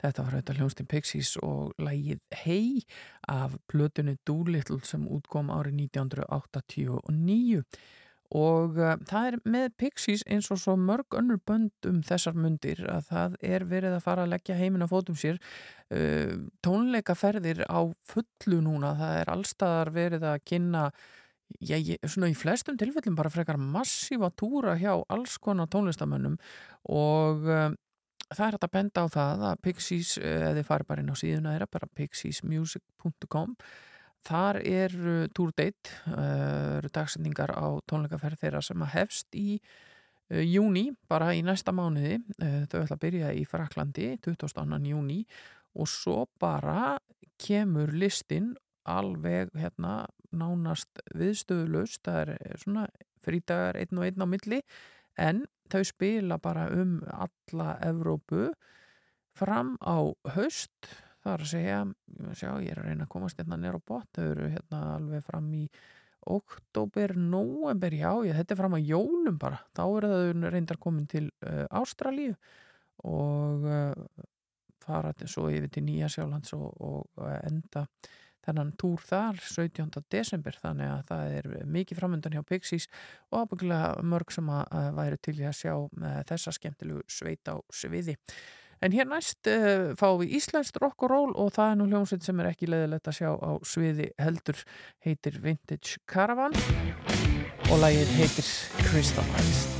Þetta 0.00 0.24
var 0.24 0.36
auðvitað 0.36 0.60
hljónstinn 0.60 0.88
Pixies 0.88 1.32
og 1.44 1.74
lægið 1.76 2.22
Hey 2.32 2.80
af 3.28 3.58
plötunni 3.68 4.16
Doolittle 4.24 4.80
sem 4.88 5.04
útkom 5.04 5.52
árið 5.52 5.82
1989 5.92 7.60
og 8.30 8.80
uh, 8.80 8.96
það 9.10 9.28
er 9.28 9.38
með 9.44 9.68
Pixies 9.82 10.24
eins 10.30 10.48
og 10.54 10.62
svo 10.62 10.78
mörg 10.78 11.20
önnur 11.20 11.42
bönd 11.44 11.90
um 11.90 12.00
þessar 12.00 12.38
mundir 12.38 12.80
að 12.88 13.08
það 13.10 13.38
er 13.44 13.68
verið 13.68 13.98
að 13.98 14.04
fara 14.06 14.24
að 14.24 14.36
leggja 14.38 14.56
heiminn 14.56 14.86
á 14.86 14.92
fótum 14.92 15.20
sér 15.20 15.36
uh, 15.92 16.36
tónleikaferðir 16.64 17.66
á 17.68 17.92
fullu 18.08 18.64
núna, 18.64 18.96
það 18.96 19.16
er 19.20 19.34
allstaðar 19.34 19.92
verið 19.98 20.30
að 20.32 20.44
kynna 20.46 20.90
ég, 21.58 21.92
svona 22.06 22.30
í 22.30 22.36
flestum 22.38 22.78
tilfellum 22.80 23.18
bara 23.18 23.32
frekar 23.32 23.58
massífa 23.60 24.30
túra 24.38 24.76
hjá 24.80 24.92
alls 25.08 25.36
konar 25.42 25.70
tónlistamönnum 25.72 26.38
og 26.88 27.46
um, 27.46 27.76
það 28.30 28.46
er 28.46 28.56
hægt 28.56 28.66
að 28.66 28.74
benda 28.76 29.04
á 29.04 29.06
það 29.10 29.46
að 29.50 29.62
Pixies, 29.66 30.16
eða 30.22 30.56
þið 30.58 30.66
farið 30.68 30.90
bara 30.90 31.04
inn 31.04 31.12
á 31.12 31.16
síðuna 31.18 31.54
þeirra, 31.54 31.70
bara 31.74 31.92
pixiesmusic.com 31.98 33.54
þar 34.26 34.60
er 34.62 34.96
uh, 35.00 35.22
túrdate, 35.34 35.94
uh, 36.12 36.78
eru 36.78 36.90
dagsendingar 36.94 37.54
á 37.56 37.66
tónleikaferð 37.90 38.44
þeirra 38.44 38.64
sem 38.64 38.84
að 38.84 38.94
hefst 38.94 39.38
í 39.38 39.58
uh, 39.58 40.42
júni, 40.44 40.90
bara 41.10 41.32
í 41.34 41.42
næsta 41.46 41.74
mánuði, 41.74 42.20
þau 42.38 42.82
ætla 42.84 42.96
að 42.96 43.04
byrja 43.06 43.32
í 43.34 43.46
Fraklandi 43.48 44.12
22. 44.22 44.66
júni 44.92 45.22
og 45.78 45.88
svo 45.90 46.24
bara 46.40 46.98
kemur 47.40 47.92
listin 47.96 48.52
alveg 48.90 49.52
hérna 49.56 50.04
nánast 50.36 51.02
viðstöðulust, 51.16 52.02
það 52.06 52.34
er 52.36 52.58
svona 52.62 52.86
frítagar 53.24 53.78
einn 53.80 54.00
og 54.00 54.06
einn 54.06 54.24
á 54.24 54.26
milli 54.28 54.60
en 55.20 55.44
þau 55.70 55.84
spila 55.86 56.38
bara 56.42 56.68
um 56.74 56.98
alla 57.10 57.76
Evrópu 57.86 58.50
fram 59.36 59.76
á 59.82 60.10
haust. 60.34 60.90
Það 61.20 61.32
er 61.32 61.44
að 61.44 61.50
segja 61.50 61.80
sjá, 62.32 62.50
ég 62.64 62.72
er 62.72 62.80
að 62.80 62.88
reyna 62.88 63.06
að 63.06 63.12
komast 63.12 63.40
hérna 63.40 63.58
nýra 63.60 63.80
á 63.80 63.88
bot 63.92 64.08
þau 64.16 64.26
eru 64.30 64.48
hérna 64.54 64.80
alveg 64.96 65.24
fram 65.26 65.50
í 65.54 65.66
oktober, 66.30 67.14
november 67.16 67.94
já, 67.96 68.10
ég, 68.26 68.36
þetta 68.36 68.54
er 68.54 68.60
fram 68.60 68.76
að 68.76 68.90
jólum 68.90 69.38
bara. 69.40 69.60
Þá 69.76 69.84
eru 69.86 70.10
þau 70.12 70.50
reyndar 70.52 70.80
komin 70.80 71.06
til 71.08 71.26
uh, 71.44 71.64
Ástralíu 71.80 72.34
og 73.08 73.64
uh, 73.64 74.24
fara 74.84 75.12
svo 75.24 75.48
yfir 75.52 75.70
til 75.72 75.84
Nýja 75.86 76.10
Sjálands 76.12 76.52
og, 76.56 76.72
og 76.80 77.30
enda 77.40 77.86
þennan 78.50 78.72
túr 78.80 79.02
þar 79.06 79.40
17. 79.46 80.02
desember 80.12 80.56
þannig 80.60 80.90
að 80.90 81.02
það 81.10 81.34
er 81.38 81.50
mikið 81.78 82.00
framöndan 82.02 82.36
hjá 82.36 82.44
Pixies 82.46 82.88
og 83.30 83.44
ábyggilega 83.44 84.06
mörg 84.06 84.34
sem 84.34 84.50
að, 84.52 84.88
væri 84.98 85.20
til 85.22 85.36
að 85.40 85.58
sjá 85.62 85.74
uh, 85.76 86.08
þessa 86.28 86.56
skemmtilegu 86.56 87.04
sveit 87.10 87.50
á 87.50 87.56
sviði. 87.74 88.16
En 88.80 88.94
hér 88.96 89.08
næst 89.08 89.48
uh, 89.50 89.90
fáum 90.00 90.22
við 90.22 90.38
Íslenskt 90.38 90.80
rock 90.80 91.04
og 91.04 91.12
roll 91.12 91.34
og 91.34 91.52
það 91.56 91.74
er 91.74 91.80
nú 91.80 91.90
hljómsveit 91.90 92.24
sem 92.26 92.40
er 92.40 92.52
ekki 92.52 92.70
leðilegt 92.70 93.12
að 93.12 93.18
sjá 93.20 93.30
á 93.36 93.52
sviði 93.66 94.08
heldur 94.20 94.64
heitir 95.04 95.36
Vintage 95.44 96.00
Caravan 96.08 96.56
og 97.68 97.76
lagið 97.84 98.16
heitir 98.18 98.50
Crystallized. 98.88 99.40
Eyes 99.44 99.79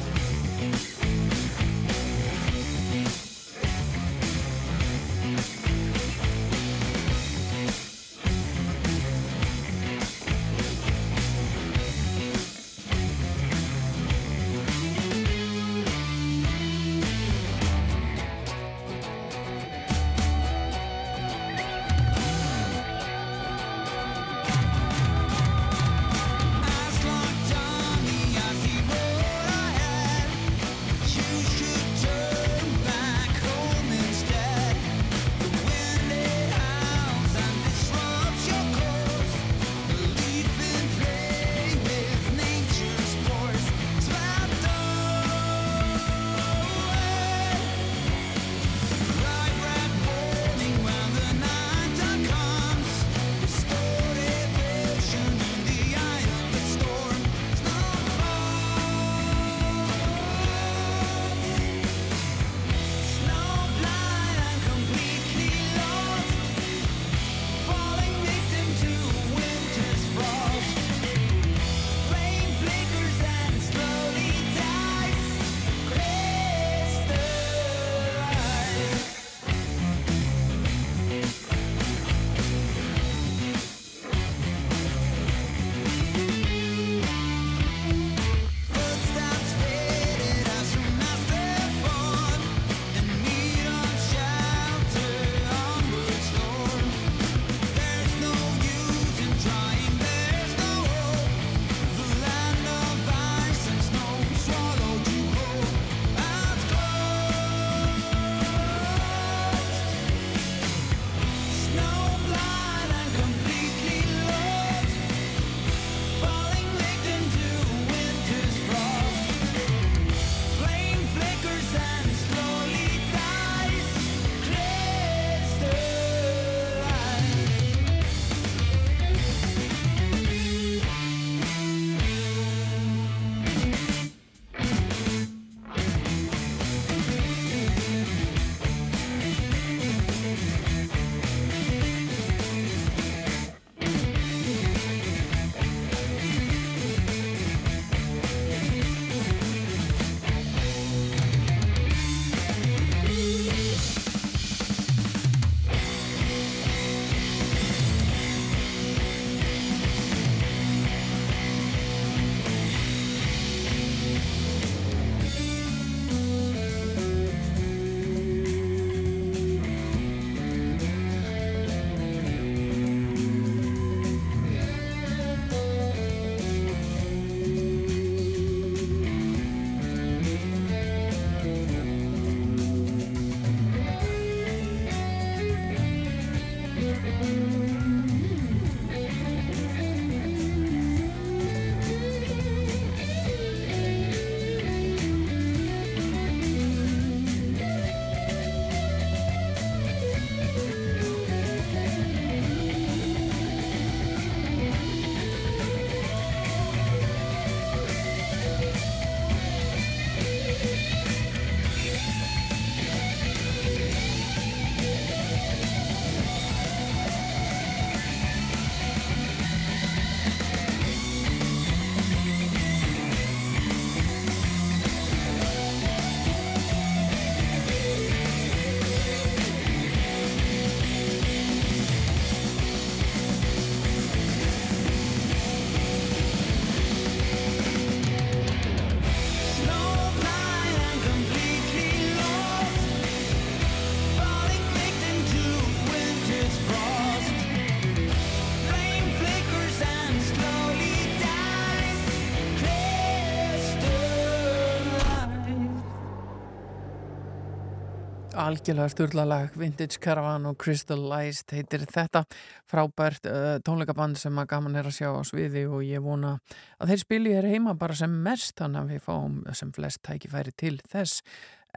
algjörlega 258.51 258.91
styrlalag 258.91 259.55
Vintage 259.59 260.01
Caravan 260.03 260.49
og 260.51 260.57
Crystallized 260.59 261.53
heitir 261.55 261.85
þetta. 261.87 262.25
Frábært 262.71 263.29
uh, 263.31 263.59
tónleikaband 263.63 264.19
sem 264.19 264.41
að 264.43 264.49
gaman 264.51 264.79
er 264.81 264.89
að 264.91 264.97
sjá 264.97 265.11
á 265.15 265.23
sviði 265.27 265.69
og 265.71 265.85
ég 265.87 266.03
vona 266.03 266.35
að 266.81 266.93
þeir 266.93 267.03
spili 267.05 267.37
hér 267.37 267.47
heima 267.53 267.77
bara 267.79 267.95
sem 268.01 268.11
mest 268.25 268.57
þannig 268.59 268.83
að 268.83 268.93
við 268.97 269.07
fáum 269.07 269.39
sem 269.55 269.71
flest 269.77 270.03
tækifæri 270.07 270.55
til 270.59 270.81
þess. 270.91 271.23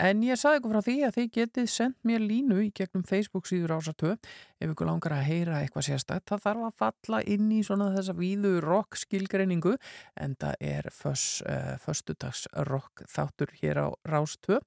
En 0.02 0.24
ég 0.26 0.40
saði 0.42 0.58
ykkur 0.58 0.74
frá 0.74 0.86
því 0.88 0.96
að 1.06 1.16
þið 1.20 1.28
getið 1.36 1.68
sendt 1.70 2.00
mér 2.08 2.24
línu 2.26 2.58
í 2.64 2.72
gegnum 2.74 3.04
Facebook 3.06 3.46
síður 3.46 3.76
ásartöð 3.76 4.16
ef 4.58 4.72
ykkur 4.72 4.90
langar 4.90 5.14
að 5.14 5.28
heyra 5.28 5.60
eitthvað 5.62 5.88
sérstætt. 5.92 6.26
Það 6.32 6.44
þarf 6.48 6.66
að 6.66 6.78
falla 6.82 7.20
inn 7.36 7.52
í 7.54 7.60
svona 7.68 7.92
þessa 7.94 8.18
víðu 8.18 8.56
rock 8.66 8.98
skilgreiningu 8.98 9.76
en 10.18 10.34
það 10.42 10.66
er 10.74 10.90
uh, 10.90 11.76
föstudags 11.84 12.48
rock 12.72 13.06
þáttur 13.14 13.54
hér 13.62 13.84
á 13.86 13.88
Rástöð 14.10 14.64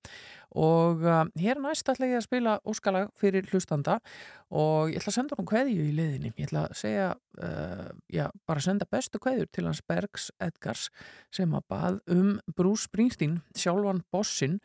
og 0.54 1.04
uh, 1.04 1.24
hér 1.40 1.60
næst 1.60 1.88
ætla 1.90 2.08
ég 2.08 2.20
að 2.20 2.26
spila 2.28 2.56
óskalag 2.68 3.10
fyrir 3.18 3.48
hlustanda 3.50 3.98
og 4.50 4.92
ég 4.92 5.00
ætla 5.00 5.12
að 5.12 5.18
senda 5.18 5.38
hún 5.38 5.48
kveðju 5.50 5.86
í 5.88 5.94
liðinni. 5.96 6.32
Ég 6.38 6.48
ætla 6.48 6.66
að 6.68 6.76
segja, 6.80 7.08
uh, 7.42 7.88
já, 8.12 8.26
bara 8.46 8.64
senda 8.64 8.86
bestu 8.90 9.20
kveðjur 9.22 9.50
til 9.52 9.66
hans 9.66 9.82
Bergs 9.82 10.30
Edgars 10.40 10.88
sem 11.34 11.54
að 11.56 11.66
bað 11.72 11.98
um 12.14 12.36
Bruce 12.56 12.86
Springsteen, 12.86 13.40
sjálfan 13.58 14.04
bossin 14.14 14.60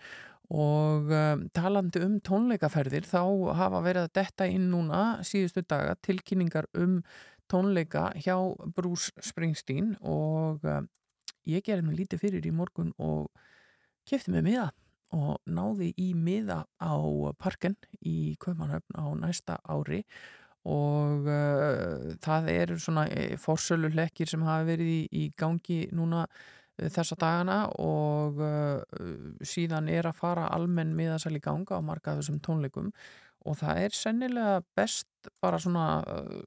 og 0.52 1.12
um, 1.16 1.46
talandi 1.56 2.02
um 2.04 2.18
tónleikaferðir 2.28 3.06
þá 3.08 3.22
hafa 3.56 3.80
verið 3.86 4.08
að 4.08 4.16
detta 4.20 4.48
inn 4.52 4.68
núna 4.74 5.22
síðustu 5.24 5.64
daga 5.64 5.96
tilkynningar 6.04 6.68
um 6.76 7.00
tónleika 7.52 8.10
hjá 8.20 8.36
Bruce 8.76 9.16
Springsteen. 9.24 9.96
Og 10.04 10.64
um, 10.68 10.90
ég 11.48 11.64
gerði 11.66 11.88
mig 11.88 12.02
lítið 12.02 12.26
fyrir 12.26 12.48
í 12.48 12.54
morgun 12.56 12.92
og 13.00 13.32
kefti 14.08 14.34
mig 14.36 14.44
miða 14.46 14.70
og 15.16 15.42
náði 15.50 15.92
í 16.00 16.12
miða 16.16 16.64
á 16.80 16.96
parken 17.40 17.76
í 18.08 18.36
Kaupanhöfn 18.40 18.96
á 18.96 19.06
næsta 19.20 19.60
ári. 19.68 20.02
Og 20.70 21.26
uh, 21.26 22.14
það 22.22 22.50
eru 22.54 22.78
svona 22.80 23.08
forsölu 23.42 23.90
lekkir 23.98 24.30
sem 24.30 24.44
hafa 24.46 24.68
verið 24.68 24.92
í, 24.94 25.02
í 25.10 25.24
gangi 25.38 25.88
núna 25.96 26.28
þessa 26.82 27.18
dagana 27.20 27.64
og 27.82 28.40
uh, 28.42 28.82
síðan 29.46 29.90
er 29.92 30.08
að 30.10 30.20
fara 30.22 30.48
almenn 30.54 30.94
miðasæl 30.98 31.36
í 31.38 31.44
ganga 31.44 31.82
á 31.82 31.82
marga 31.84 32.16
þessum 32.20 32.40
tónleikum. 32.46 32.92
Og 33.50 33.58
það 33.58 33.88
er 33.88 33.98
sennilega 33.98 34.60
best 34.78 35.32
bara 35.42 35.60
svona 35.62 35.88
uh, 36.06 36.44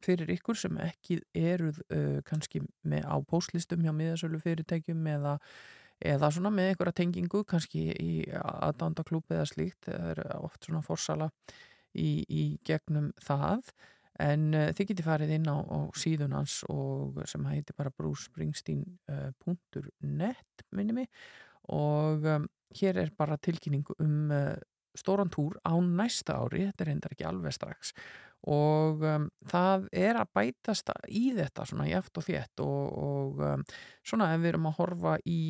fyrir 0.00 0.30
ykkur 0.32 0.56
sem 0.56 0.76
ekki 0.80 1.18
eruð 1.34 1.80
kannski 2.24 2.60
með 2.86 3.08
á 3.10 3.18
póslistum 3.26 3.82
hjá 3.82 3.90
miðasölu 3.90 4.38
fyrirtækjum 4.40 5.08
eða, 5.10 5.32
eða 5.98 6.30
svona 6.34 6.50
með 6.54 6.68
einhverja 6.72 6.98
tengingu 7.00 7.40
kannski 7.48 7.82
í 7.92 8.12
aðdándaklúpi 8.38 9.32
eða 9.36 9.46
slíkt, 9.50 9.82
það 9.88 10.08
er 10.12 10.18
oft 10.38 10.60
svona 10.66 10.82
forsala 10.86 11.26
í, 11.94 12.24
í 12.28 12.58
gegnum 12.66 13.12
það. 13.24 13.62
En 14.18 14.54
uh, 14.54 14.72
þið 14.74 14.86
getið 14.92 15.06
farið 15.06 15.30
inn 15.36 15.48
á, 15.50 15.56
á 15.62 15.78
síðun 15.98 16.34
hans 16.34 16.64
og 16.70 17.22
sem 17.30 17.44
heitir 17.50 17.74
bara 17.78 17.94
brúspringsteen.net 17.94 20.64
minni 20.74 20.92
mig. 20.96 21.08
Og 21.74 22.18
um, 22.26 22.48
hér 22.78 22.94
er 23.04 23.10
bara 23.16 23.42
tilkynning 23.42 23.86
um 23.98 24.30
uh, 24.34 24.56
stóran 24.98 25.30
túr 25.30 25.54
á 25.62 25.78
næsta 25.78 26.32
ári, 26.42 26.66
þetta 26.66 26.84
er 26.84 26.90
hendar 26.92 27.14
ekki 27.14 27.26
alveg 27.28 27.52
strax. 27.54 27.80
Og 28.48 29.02
um, 29.06 29.28
það 29.50 29.88
er 29.94 30.14
að 30.18 30.32
bætast 30.34 30.90
í 31.10 31.32
þetta 31.36 31.66
svona 31.66 31.86
eftir 31.98 32.22
og 32.22 32.26
þétt 32.26 32.62
og, 32.64 32.84
og 33.02 33.42
um, 33.46 33.64
svona 34.06 34.32
ef 34.34 34.42
við 34.42 34.52
erum 34.52 34.68
að 34.70 34.78
horfa 34.78 35.14
í 35.26 35.40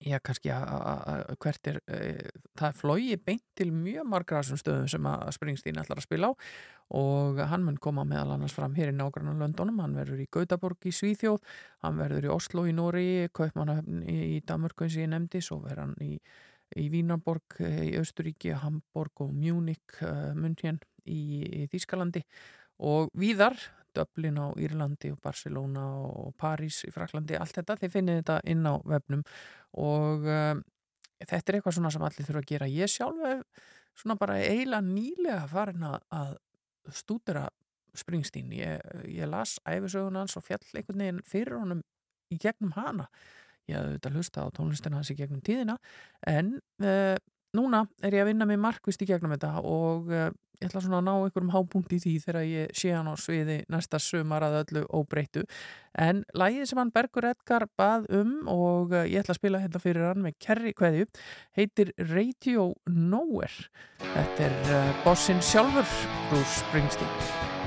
Já, 0.00 0.16
kannski 0.24 0.48
að 0.48 1.34
hvert 1.44 1.68
er, 1.68 1.78
uh, 1.92 2.28
það 2.56 2.76
flogi 2.78 3.16
beint 3.20 3.42
til 3.58 3.68
mjög 3.68 4.06
margra 4.08 4.40
þessum 4.40 4.60
stöðum 4.62 4.86
sem 4.88 5.08
að 5.10 5.24
Springsteen 5.36 5.80
ætlar 5.82 6.00
að 6.00 6.06
spila 6.06 6.30
á 6.32 6.32
og 6.96 7.40
hann 7.50 7.66
mun 7.66 7.76
koma 7.78 8.06
meðal 8.08 8.32
annars 8.34 8.54
fram 8.56 8.72
hér 8.74 8.90
í 8.90 8.96
nágrannan 8.96 9.38
Londonum, 9.38 9.82
hann 9.84 9.98
verður 9.98 10.22
í 10.24 10.28
Gautaborg 10.32 10.88
í 10.88 10.94
Svíþjóð, 10.96 11.44
hann 11.84 12.00
verður 12.00 12.26
í 12.26 12.32
Oslo 12.32 12.64
í 12.66 12.72
Nóri, 12.74 13.10
Kaupmannahöfn 13.36 14.00
í, 14.08 14.40
Danmörku 14.48 14.86
eins 14.86 14.96
og 14.96 15.04
ég 15.04 15.12
nefndi, 15.12 15.42
svo 15.44 15.60
verður 15.66 15.84
hann 15.84 15.94
í, 16.02 16.16
í 16.80 16.86
Vínarborg 16.90 17.60
í 17.60 17.92
Östuríki, 18.00 18.56
Hamburg 18.56 19.22
og 19.26 19.36
Munich, 19.36 20.00
uh, 20.00 20.32
München 20.34 20.80
í, 21.04 21.20
í 21.60 21.68
Þískalandi 21.70 22.24
og 22.80 23.12
víðar 23.20 23.60
Dublin 23.96 24.38
á 24.40 24.46
Írlandi 24.60 25.12
og 25.14 25.20
Barcelona 25.22 25.86
og 26.06 26.34
París 26.40 26.82
í 26.86 26.92
Fraklandi, 26.94 27.38
allt 27.38 27.56
þetta, 27.58 27.78
þið 27.80 27.94
finnir 27.94 28.20
þetta 28.20 28.38
inn 28.52 28.66
á 28.66 28.74
vefnum 28.86 29.24
og 29.82 30.26
um, 30.26 30.62
þetta 31.20 31.40
er 31.40 31.58
eitthvað 31.58 31.76
svona 31.78 31.92
sem 31.94 32.06
allir 32.06 32.28
þurfa 32.28 32.44
að 32.44 32.50
gera. 32.52 32.70
Ég 32.70 32.92
sjálf 32.92 33.24
hef 33.26 33.64
svona 33.98 34.16
bara 34.20 34.38
eiginlega 34.40 34.86
nýlega 34.86 35.48
farin 35.50 35.88
að 35.90 36.36
stúdera 36.94 37.48
Springsteen. 37.98 38.52
Ég, 38.54 38.80
ég 39.10 39.26
las 39.28 39.58
æfisögun 39.66 40.18
hans 40.20 40.36
og 40.38 40.46
fjall 40.46 40.62
einhvern 40.78 41.02
veginn 41.02 41.24
fyrir 41.26 41.58
honum 41.58 41.82
í 42.30 42.38
gegnum 42.40 42.74
hana. 42.76 43.08
Ég 43.68 43.76
hafði 43.76 43.90
auðvitað 43.90 44.16
hlusta 44.18 44.46
á 44.46 44.54
tónlistina 44.54 45.00
hans 45.00 45.10
í 45.12 45.18
gegnum 45.18 45.42
tíðina 45.46 45.76
en 46.30 46.56
uh, 46.82 47.18
núna 47.56 47.84
er 48.02 48.16
ég 48.16 48.24
að 48.24 48.32
vinna 48.32 48.48
með 48.48 48.62
markvist 48.66 49.02
í 49.02 49.08
gegnum 49.08 49.34
þetta 49.34 49.58
og 49.66 50.10
uh, 50.12 50.30
ég 50.60 50.68
ætla 50.68 50.82
svona 50.84 50.98
að 51.00 51.06
ná 51.06 51.12
einhverjum 51.14 51.52
hápunkt 51.54 51.92
í 51.96 51.98
því 52.02 52.14
þegar 52.20 52.40
ég 52.44 52.72
sé 52.76 52.90
hann 52.92 53.08
á 53.08 53.16
sviði 53.16 53.56
næsta 53.72 54.00
sumar 54.02 54.44
að 54.44 54.58
öllu 54.60 54.82
óbreytu 54.92 55.46
en 55.98 56.20
lægið 56.36 56.68
sem 56.68 56.80
hann 56.82 56.92
Bergur 56.94 57.30
Edgar 57.30 57.64
bað 57.80 58.04
um 58.20 58.34
og 58.52 58.92
eh, 58.92 59.08
ég 59.14 59.24
ætla 59.24 59.34
að 59.34 59.40
spila 59.40 59.62
hérna 59.62 59.80
fyrir 59.82 60.10
hann 60.10 60.24
með 60.26 60.36
kerri 60.44 60.74
kveðju 60.76 61.08
heitir 61.56 61.94
Radio 62.12 62.74
Nowhere. 62.86 63.70
Þetta 64.04 64.50
er 64.50 64.60
uh, 64.68 64.92
bossinn 65.06 65.40
sjálfur 65.44 65.88
Bruce 66.28 66.60
Springsteen 66.60 67.59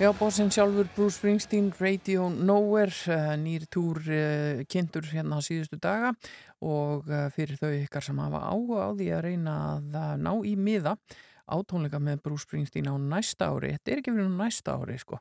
Já, 0.00 0.14
bósinn 0.16 0.48
sjálfur 0.48 0.86
Bruce 0.96 1.18
Springsteen, 1.18 1.66
Radio 1.76 2.30
Nowhere, 2.32 2.94
uh, 3.12 3.34
nýr 3.36 3.66
túr 3.68 3.98
uh, 4.00 4.62
kynntur 4.64 5.04
hérna 5.12 5.42
síðustu 5.44 5.76
daga 5.76 6.14
og 6.64 7.04
uh, 7.04 7.26
fyrir 7.34 7.60
þau 7.60 7.74
ykkar 7.82 8.06
sem 8.06 8.22
hafa 8.22 8.40
áhuga 8.48 8.86
á 8.88 8.90
því 8.96 9.10
að 9.12 9.20
reyna 9.26 9.56
að 9.74 10.24
ná 10.24 10.32
í 10.48 10.54
miða 10.56 10.94
átónleika 11.52 12.00
með 12.00 12.22
Bruce 12.24 12.48
Springsteen 12.48 12.88
á 12.88 12.96
næsta 12.96 13.50
ári. 13.52 13.74
Þetta 13.76 13.92
er 13.92 14.00
ekki 14.00 14.16
fyrir 14.16 14.32
næsta 14.40 14.78
ári, 14.80 14.96
sko. 15.04 15.20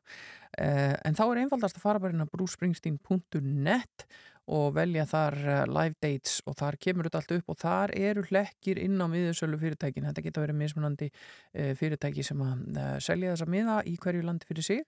En 0.55 1.17
þá 1.17 1.23
er 1.25 1.43
einfaldast 1.43 1.75
að 1.75 1.83
fara 1.83 1.99
bara 1.99 2.15
inn 2.15 2.23
á 2.23 2.31
brucespringsteen.net 2.31 4.07
og 4.07 4.28
velja 4.73 5.05
þar 5.09 5.35
eh, 5.39 5.61
live 5.69 5.95
dates 6.01 6.39
og 6.49 6.57
þar 6.59 6.77
kemur 6.81 7.07
þetta 7.07 7.21
allt 7.21 7.33
upp 7.37 7.51
og 7.53 7.57
þar 7.61 7.93
eru 7.97 8.23
hlekkir 8.29 8.81
inn 8.81 8.97
á 8.97 9.05
miðursölu 9.11 9.59
fyrirtækin 9.61 10.07
þetta 10.09 10.23
geta 10.25 10.43
verið 10.43 10.59
mismunandi 10.61 11.09
eh, 11.09 11.73
fyrirtæki 11.77 12.25
sem 12.25 12.41
að 12.45 12.79
eh, 12.81 12.95
selja 13.05 13.33
þessa 13.35 13.49
miða 13.53 13.79
í 13.89 13.95
hverju 14.01 14.25
landi 14.25 14.49
fyrir 14.49 14.65
sig. 14.65 14.85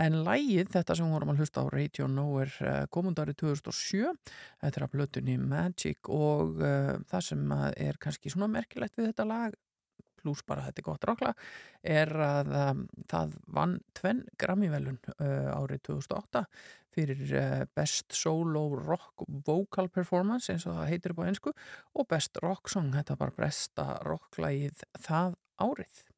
En 0.00 0.22
lægið 0.26 0.72
þetta 0.76 0.96
sem 0.98 1.12
vorum 1.12 1.34
að 1.34 1.42
hlusta 1.42 1.64
á 1.64 1.72
Radio 1.72 2.08
Nowhere 2.08 2.86
komundari 2.94 3.36
2007 3.36 4.06
þetta 4.62 4.72
er 4.72 4.86
að 4.86 4.94
blötunni 4.94 5.36
Magic 5.40 6.08
og 6.12 6.62
það 7.10 7.26
sem 7.26 7.52
er 7.76 8.00
kannski 8.00 8.32
svona 8.32 8.48
merkilegt 8.52 8.96
við 8.96 9.10
þetta 9.10 9.28
lag 9.28 9.58
pluss 10.22 10.44
bara 10.46 10.64
þetta 10.68 10.82
er 10.82 10.86
gott 10.86 11.08
rockla 11.08 11.32
er 11.82 12.12
að 12.26 12.52
um, 12.62 12.84
það 13.10 13.34
vann 13.58 13.76
tvenn 13.98 14.22
Grammy-velun 14.40 15.00
uh, 15.16 15.50
árið 15.56 15.84
2008 15.90 16.44
fyrir 16.92 17.34
uh, 17.38 17.58
Best 17.76 18.16
Solo 18.16 18.68
Rock 18.76 19.26
Vocal 19.46 19.90
Performance 19.92 20.52
eins 20.52 20.66
og 20.68 20.78
það 20.78 20.90
heitir 20.92 21.14
upp 21.14 21.22
á 21.24 21.28
einsku 21.28 21.52
og 21.52 22.08
Best 22.10 22.40
Rock 22.44 22.72
Song, 22.72 22.92
þetta 22.94 23.18
var 23.20 23.34
besta 23.36 23.88
rocklægið 24.06 24.86
það 25.00 25.38
árið 25.62 26.08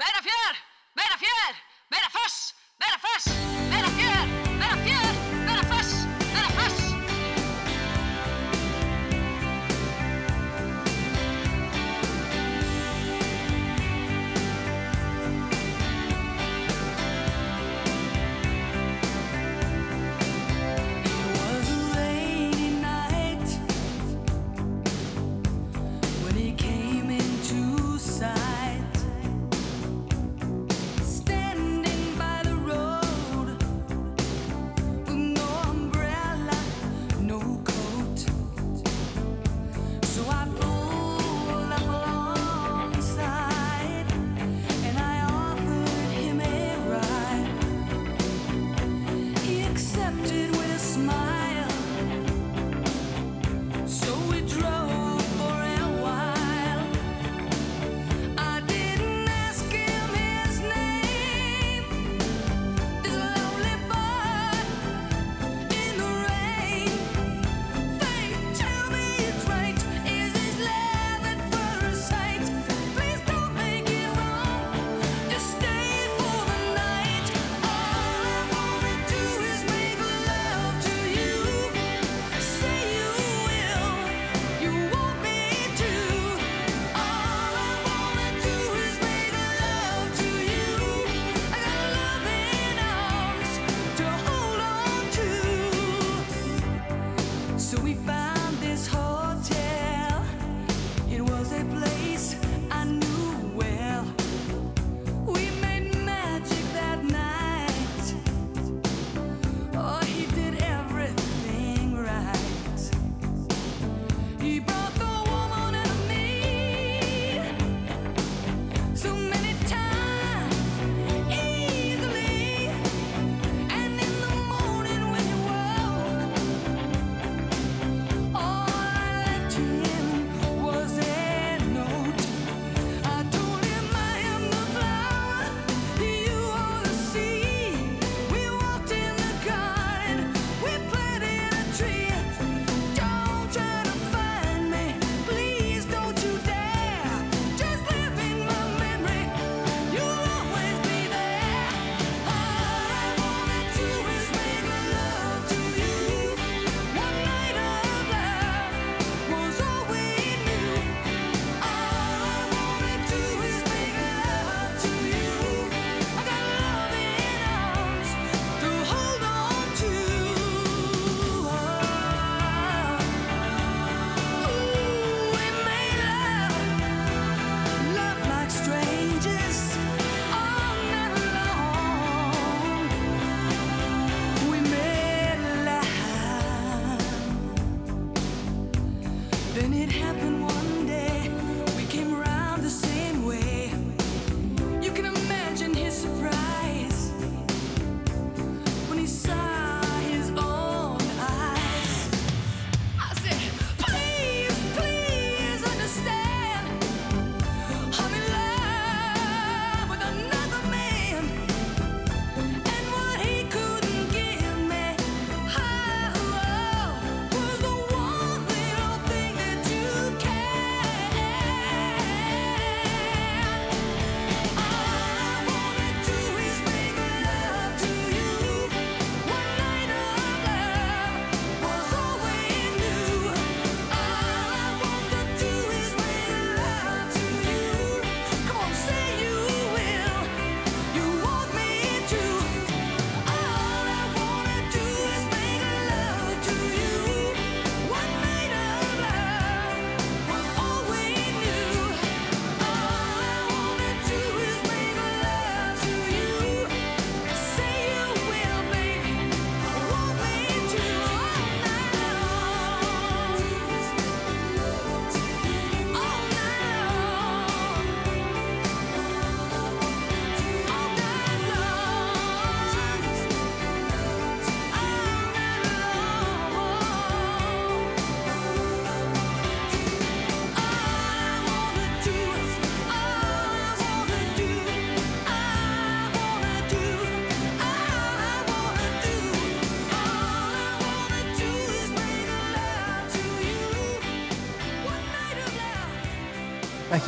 Meira 0.00 0.22
fjör! 0.24 0.62
Meira 0.96 1.16
fjör! 1.20 1.58
Meira 1.92 2.08
foss! 2.14 2.54
Meira 2.80 3.02
foss! 3.04 3.26
Meira 3.68 3.90
fjör! 3.98 4.24
Meira 4.56 4.80
fjör! 4.86 5.29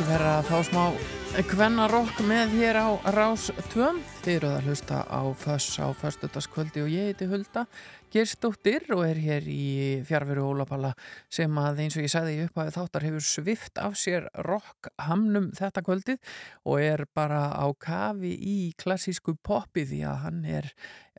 Ekki 0.03 0.17
vera 0.17 0.31
að 0.41 0.47
fá 0.49 0.57
smá 0.67 0.81
kvennarokk 1.47 2.17
með 2.27 2.55
hér 2.57 2.75
á 2.75 2.87
Rás 3.15 3.45
2 3.71 3.85
þið 4.25 4.31
eru 4.33 4.49
að 4.49 4.65
hlusta 4.67 4.97
á 5.07 5.21
Föss 5.39 5.77
á 5.79 5.87
förstutaskvöldi 5.95 6.81
og 6.83 6.89
ég 6.91 7.07
heiti 7.07 7.27
Hulda 7.31 7.63
Gerstóttir 8.11 8.83
og 8.91 9.05
er 9.05 9.21
hér 9.23 9.47
í 9.47 9.67
fjárveru 10.03 10.43
Ólapalla 10.49 10.91
sem 11.31 11.55
að 11.55 11.79
eins 11.85 11.95
og 11.95 12.03
ég 12.03 12.11
sagði 12.11 12.33
í 12.35 12.41
upphæðu 12.49 12.73
þáttar 12.75 13.05
hefur 13.07 13.25
svift 13.29 13.79
af 13.79 13.95
sér 14.01 14.27
rockhamnum 14.43 15.53
þetta 15.55 15.85
kvöldið 15.87 16.35
og 16.67 16.83
er 16.83 17.05
bara 17.15 17.45
á 17.55 17.65
kafi 17.71 18.33
í 18.35 18.57
klassísku 18.75 19.37
poppi 19.39 19.85
því 19.87 20.01
að 20.09 20.19
hann 20.25 20.43
er 20.43 20.67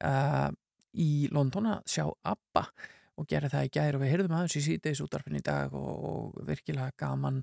uh, 0.05 0.51
í 0.93 1.31
London 1.33 1.73
að 1.73 1.89
sjá 1.89 2.05
ABBA 2.21 2.69
og 3.21 3.29
gera 3.31 3.51
það 3.53 3.69
í 3.69 3.73
gæri 3.77 3.99
og 3.99 4.03
við 4.03 4.13
heyrðum 4.13 4.37
aðeins 4.39 4.59
í 4.59 4.63
síðdeis 4.65 5.03
útarfinn 5.05 5.39
í 5.39 5.45
dag 5.45 5.75
og, 5.79 5.93
og 6.11 6.45
virkilega 6.49 6.95
gaman 7.01 7.43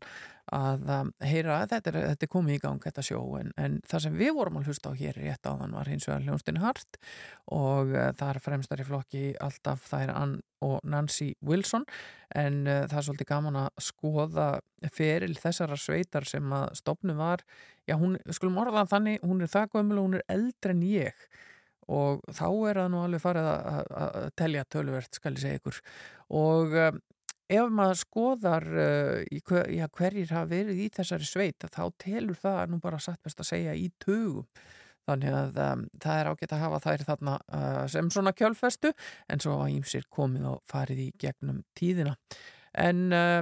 að 0.52 1.12
heyra 1.24 1.62
að 1.62 1.74
þetta 1.76 1.94
þetta 1.96 2.30
komið 2.32 2.58
í 2.58 2.62
gang 2.66 2.84
þetta 2.84 3.06
sjó. 3.06 3.20
En, 3.40 3.52
en 3.62 3.80
það 3.88 4.06
sem 4.06 4.18
við 4.20 4.34
vorum 4.36 4.60
að 4.60 4.72
hlusta 4.72 4.92
á 4.92 5.00
hér 5.00 5.20
rétt 5.22 5.48
á 5.48 5.56
þann 5.56 5.78
var 5.78 5.92
hins 5.92 6.08
vegar 6.10 6.26
Ljónstin 6.28 6.62
Hart 6.62 7.00
og 7.52 7.94
það 7.94 8.28
er 8.28 8.42
fremstar 8.44 8.84
í 8.84 8.88
flokki 8.88 9.26
alltaf 9.40 9.88
er 9.96 10.12
Ann 10.16 10.40
og 10.62 10.80
Nancy 10.84 11.34
Wilson. 11.42 11.86
En 12.36 12.66
uh, 12.68 12.84
það 12.88 12.98
er 12.98 13.08
svolítið 13.08 13.32
gaman 13.32 13.62
að 13.64 13.70
skoða 13.84 14.50
feril 14.96 15.34
þessara 15.40 15.78
sveitar 15.80 16.28
sem 16.30 16.54
að 16.56 16.76
stopnu 16.80 17.16
var, 17.18 17.44
já 17.90 17.98
hún 18.00 18.18
skulum 18.34 18.62
orða 18.64 18.86
þannig, 18.90 19.22
hún 19.26 19.44
er 19.44 19.52
það 19.52 19.74
gömul 19.76 20.00
og 20.00 20.08
hún 20.08 20.20
er 20.20 20.28
eldre 20.32 20.76
en 20.76 20.86
ég 20.88 21.26
og 21.90 22.22
þá 22.30 22.48
er 22.70 22.82
það 22.82 22.92
nú 22.94 23.00
alveg 23.06 23.24
farið 23.24 23.48
að, 23.52 23.88
að 24.02 24.28
telja 24.40 24.68
tölvert 24.70 25.18
skal 25.18 25.34
ég 25.36 25.44
segja 25.44 25.62
ykkur 25.62 25.80
og 26.42 26.76
um, 26.84 27.00
ef 27.52 27.72
maður 27.76 28.02
skoðar 28.02 28.68
uh, 28.72 29.40
hver, 29.48 29.72
já, 29.74 29.88
hverjir 29.98 30.36
hafa 30.36 30.52
verið 30.52 30.84
í 30.86 30.92
þessari 30.94 31.28
sveit 31.28 31.66
þá 31.66 31.84
telur 32.02 32.40
það 32.40 32.62
nú 32.72 32.82
bara 32.84 33.02
satt 33.02 33.22
best 33.26 33.42
að 33.44 33.52
segja 33.54 33.76
í 33.76 33.90
tögum 34.02 34.48
þannig 35.10 35.34
að 35.34 35.62
um, 35.66 35.88
það 36.02 36.20
er 36.20 36.30
ágætt 36.32 36.54
að 36.56 36.64
hafa 36.66 36.84
þær 36.84 37.08
þarna 37.08 37.40
uh, 37.42 37.86
sem 37.92 38.12
svona 38.14 38.36
kjölfestu 38.38 38.94
en 39.32 39.42
svo 39.42 39.58
að 39.64 39.80
ímsir 39.80 40.06
komið 40.14 40.52
og 40.54 40.62
farið 40.70 41.08
í 41.08 41.10
gegnum 41.20 41.64
tíðina 41.78 42.14
en 42.78 43.10
uh, 43.10 43.42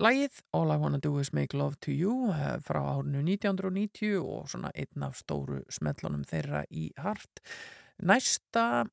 Lægið 0.00 0.38
All 0.56 0.70
I 0.72 0.78
Wanna 0.80 1.00
Do 1.02 1.18
Is 1.20 1.32
Make 1.36 1.58
Love 1.58 1.76
To 1.84 1.92
You 1.92 2.30
frá 2.64 2.78
árinu 2.78 3.20
1990 3.26 4.22
og 4.22 4.46
svona 4.48 4.70
einn 4.72 5.04
af 5.04 5.18
stóru 5.18 5.58
smellunum 5.68 6.22
þeirra 6.24 6.62
í 6.70 6.86
hart. 6.96 7.42
Næsta, 8.00 8.86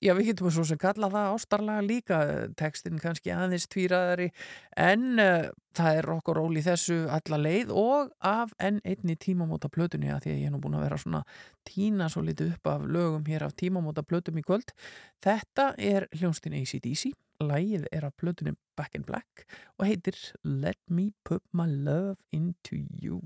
já 0.00 0.12
við 0.16 0.30
getum 0.30 0.50
svo 0.52 0.64
sem 0.68 0.78
kalla 0.80 1.08
það 1.12 1.34
ástarlega 1.34 1.84
líka, 1.84 2.18
tekstin 2.60 3.00
kannski 3.00 3.32
aðeins 3.32 3.68
tvíraðari 3.72 4.30
en 4.76 5.20
uh, 5.20 5.48
það 5.76 6.00
er 6.00 6.08
okkur 6.16 6.40
ról 6.40 6.58
í 6.58 6.64
þessu 6.64 6.98
alla 7.12 7.38
leið 7.40 7.72
og 7.76 8.10
af 8.26 8.52
enn 8.60 8.80
einni 8.84 9.16
tímamóta 9.20 9.70
plötunni 9.72 10.12
að 10.12 10.26
því 10.26 10.34
að 10.34 10.40
ég 10.42 10.50
er 10.50 10.54
nú 10.54 10.60
búin 10.62 10.76
að 10.78 10.86
vera 10.88 11.00
svona 11.00 11.22
tína 11.68 12.10
svo 12.12 12.24
litið 12.26 12.54
upp 12.56 12.72
af 12.74 12.86
lögum 12.96 13.24
hér 13.28 13.46
af 13.46 13.56
tímamóta 13.60 14.04
plötum 14.04 14.40
í 14.40 14.44
kvöld. 14.44 14.74
Þetta 15.24 15.72
er 15.78 16.08
hljónstin 16.16 16.56
ACDC. 16.60 17.14
Lægið 17.40 17.86
er 17.88 18.04
af 18.04 18.16
plötunum 18.20 18.58
Back 18.76 18.98
in 18.98 19.06
Black 19.08 19.46
og 19.78 19.86
heitir 19.88 20.18
Let 20.44 20.80
Me 20.92 21.12
Put 21.24 21.46
My 21.56 21.64
Love 21.70 22.20
Into 22.36 22.76
You. 22.76 23.22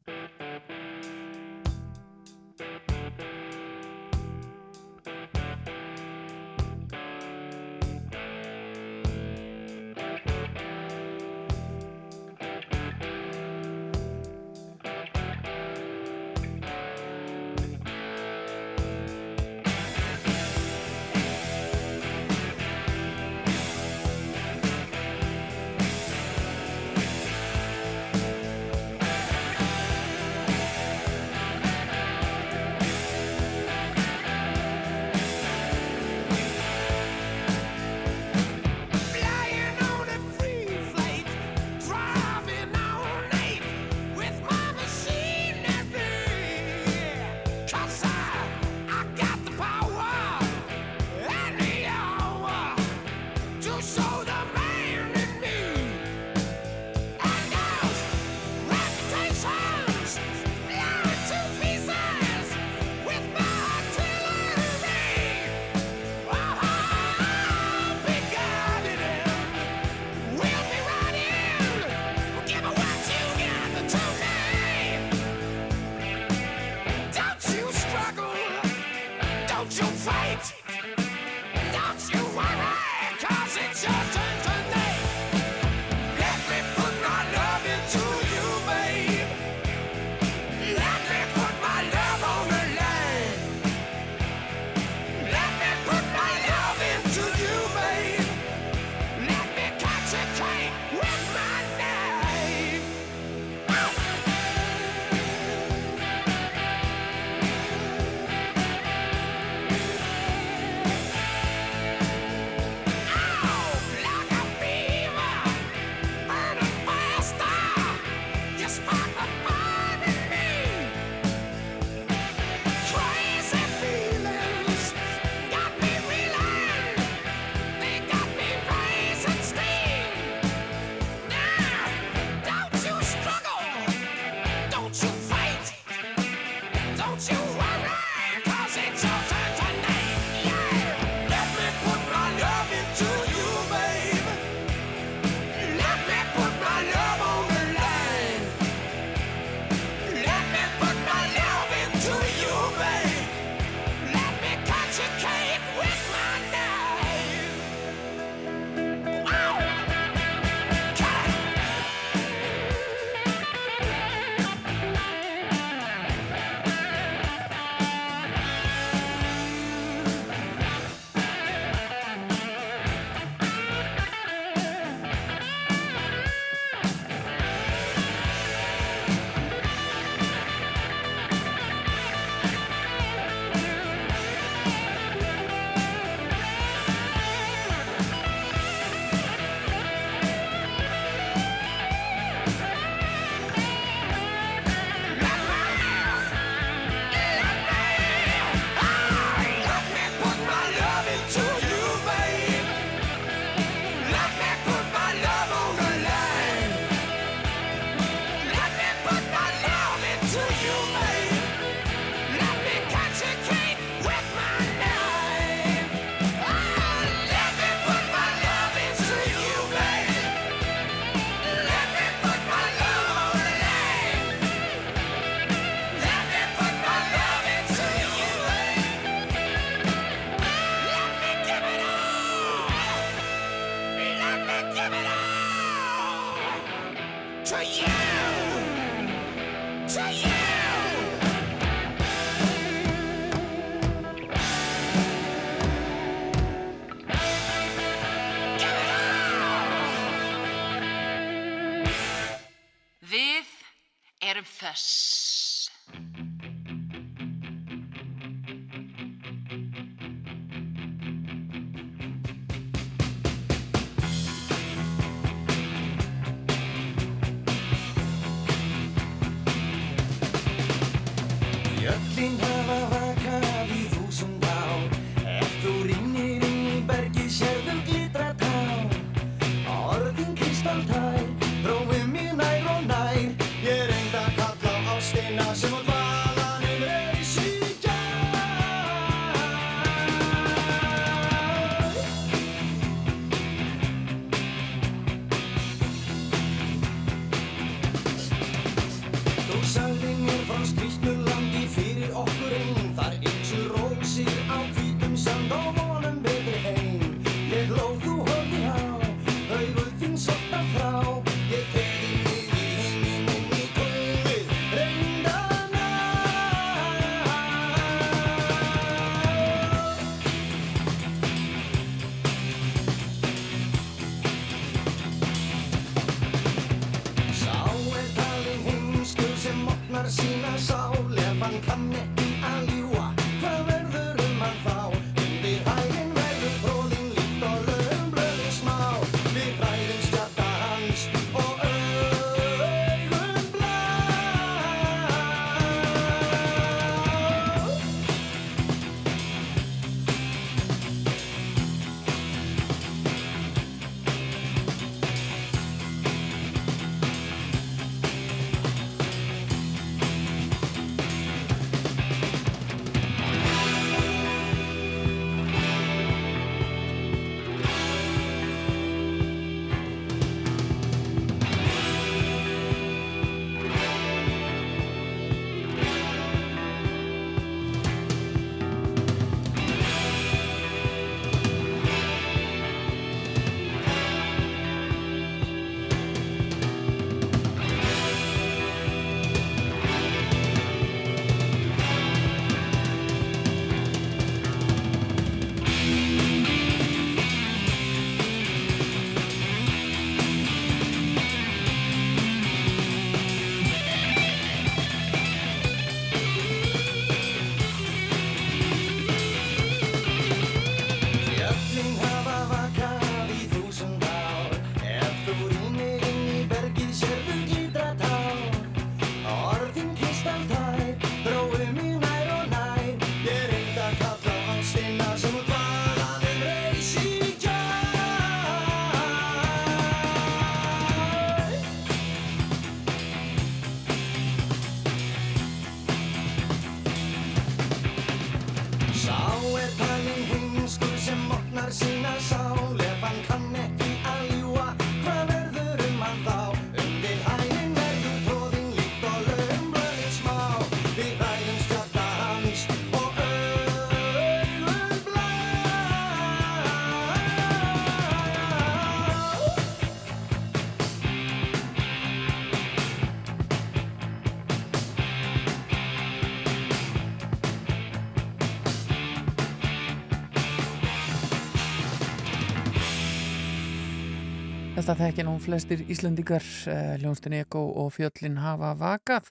Þetta 474.85 475.01
þekkin 475.01 475.29
og 475.31 475.39
flestir 475.41 475.83
Íslandíkar, 475.89 476.45
eh, 476.69 476.99
Ljónstin 477.01 477.33
Eko 477.39 477.61
og 477.81 477.87
Fjöllin 477.95 478.35
hafa 478.37 478.75
vakað, 478.77 479.31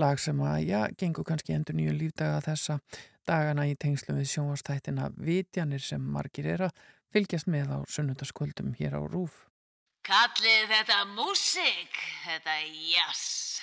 lag 0.00 0.16
sem 0.18 0.38
að, 0.40 0.64
já, 0.64 0.88
gengur 0.96 1.26
kannski 1.28 1.52
endur 1.52 1.76
nýju 1.76 1.92
lífdaga 1.92 2.38
þessa 2.40 2.78
dagana 3.28 3.66
í 3.68 3.74
tengslum 3.76 4.16
við 4.16 4.30
sjónvastættina 4.32 5.10
vitjanir 5.12 5.84
sem 5.84 6.00
margir 6.00 6.46
er 6.46 6.64
að 6.70 6.72
fylgjast 7.12 7.52
með 7.52 7.76
á 7.76 7.78
sunnundaskvöldum 7.84 8.72
hér 8.80 8.96
á 8.96 9.04
Rúf. 9.04 9.44
Kallið 10.08 10.72
þetta 10.72 11.04
músik, 11.12 12.00
þetta 12.24 12.56
jass. 12.96 13.60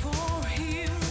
for 0.00 0.46
here. 0.46 1.09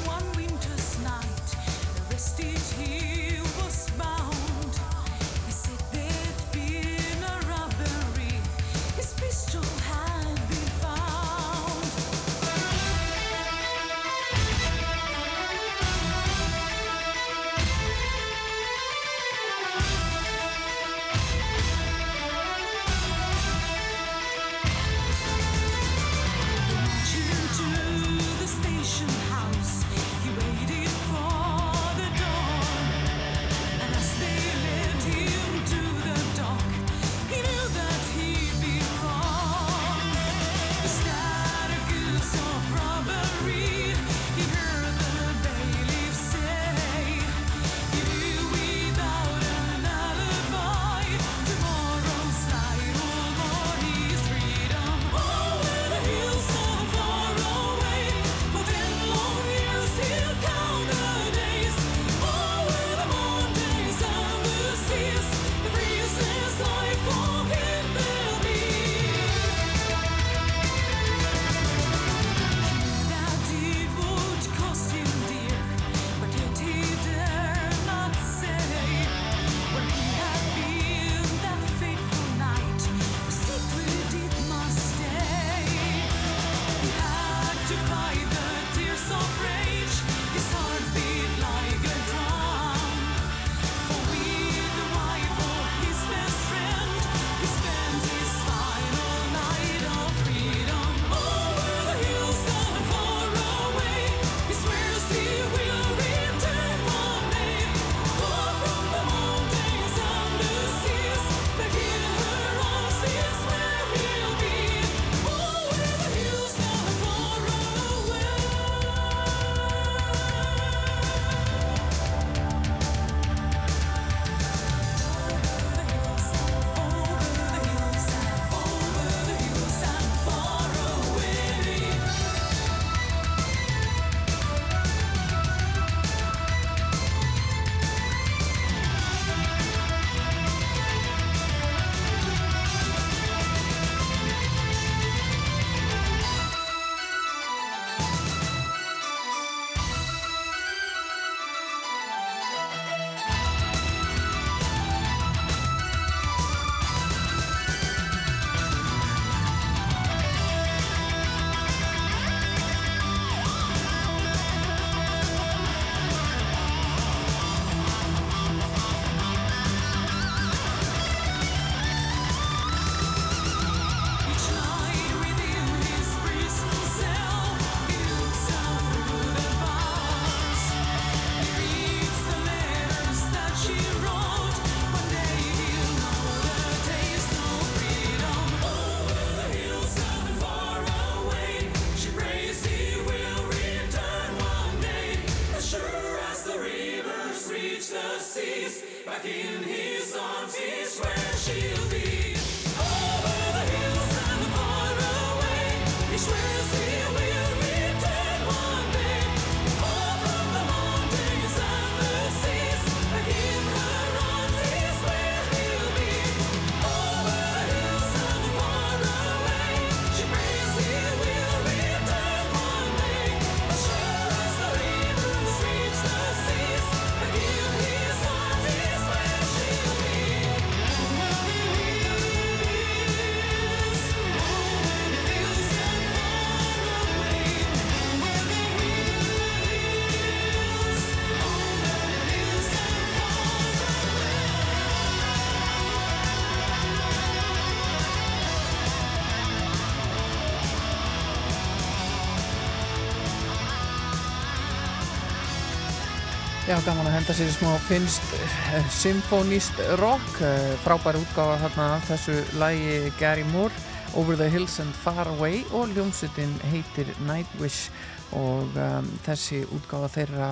Já, 256.70 256.76
gaman 256.86 257.08
að 257.10 257.16
henda 257.16 257.34
sér 257.34 257.48
í 257.50 257.54
smá 257.56 257.70
finnst 257.82 258.26
uh, 258.38 258.90
symfónist 258.94 259.80
rock 259.98 260.36
uh, 260.46 260.76
frábær 260.84 261.18
útgáfa 261.18 261.56
þarna 261.64 261.88
af 261.96 262.04
þessu 262.12 262.36
lægi 262.62 263.10
Gary 263.18 263.46
Moore 263.50 263.74
Over 264.14 264.38
the 264.38 264.52
Hills 264.54 264.76
and 264.84 264.94
Far 264.94 265.26
Away 265.32 265.64
og 265.74 265.90
ljómsutin 265.96 266.54
heitir 266.70 267.10
Nightwish. 267.26 267.90
Og 268.38 268.78
um, 268.78 269.10
þessi 269.26 269.64
útgáfa 269.66 270.12
þeirra 270.14 270.52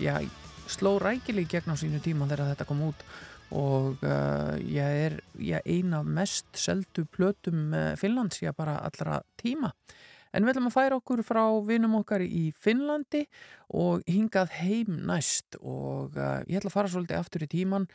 já, 0.00 0.14
sló 0.64 0.94
rækili 0.96 1.44
gegn 1.44 1.76
á 1.76 1.76
sínu 1.76 2.00
tíma 2.00 2.24
þegar 2.30 2.54
þetta 2.54 2.68
kom 2.70 2.80
út. 2.88 3.04
Og 3.52 4.00
uh, 4.00 4.56
ég 4.64 5.04
er 5.10 5.20
ég 5.44 5.68
eina 5.68 6.00
mest 6.00 6.48
seldu 6.56 7.04
plötum 7.04 7.68
uh, 7.76 7.90
Finnlands, 8.00 8.40
ég 8.40 8.56
bara 8.56 8.80
allra 8.80 9.20
tíma 9.36 9.74
En 10.34 10.44
við 10.44 10.54
ætlum 10.54 10.70
að 10.70 10.76
færa 10.76 10.98
okkur 11.00 11.22
frá 11.26 11.42
vinum 11.66 11.98
okkar 12.00 12.24
í 12.24 12.50
Finnlandi 12.54 13.24
og 13.76 14.04
hingað 14.10 14.54
heim 14.60 15.00
næst 15.08 15.58
og 15.60 16.18
uh, 16.18 16.40
ég 16.46 16.60
ætla 16.60 16.70
að 16.70 16.76
fara 16.76 16.92
svolítið 16.92 17.20
aftur 17.20 17.46
í 17.46 17.50
tíman 17.50 17.88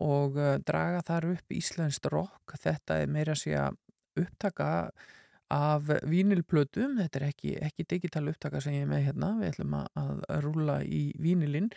og 0.00 0.38
uh, 0.40 0.54
draga 0.64 1.02
þar 1.08 1.32
upp 1.34 1.56
Íslandst 1.56 2.08
rock. 2.12 2.56
Þetta 2.62 3.02
er 3.02 3.12
meira 3.12 3.36
að 3.36 3.42
segja 3.44 3.66
upptaka 4.18 4.70
af 5.52 5.88
vínilplötum, 6.08 6.96
þetta 6.96 7.18
er 7.20 7.26
ekki, 7.28 7.56
ekki 7.60 7.84
digital 7.90 8.24
upptaka 8.30 8.60
sem 8.64 8.78
ég 8.78 8.86
er 8.86 8.88
með 8.88 9.02
hérna, 9.10 9.34
við 9.40 9.50
ætlum 9.50 9.74
að, 9.82 10.22
að 10.32 10.44
rúla 10.46 10.78
í 10.84 11.02
vínilinn 11.20 11.68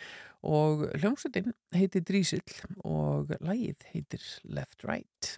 og 0.48 0.86
hljómsveitin 0.96 1.52
heitir 1.76 2.06
Drísill 2.08 2.56
og 2.88 3.34
lagið 3.44 3.84
heitir 3.92 4.24
Left 4.48 4.86
Right. 4.88 5.36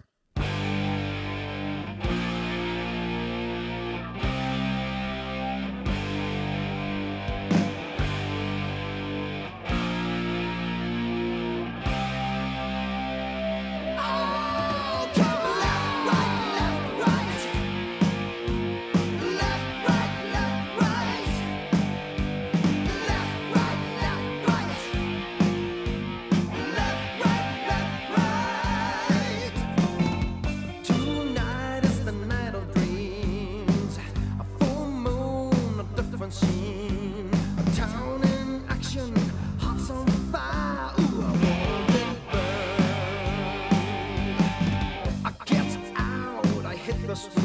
das 47.09 47.38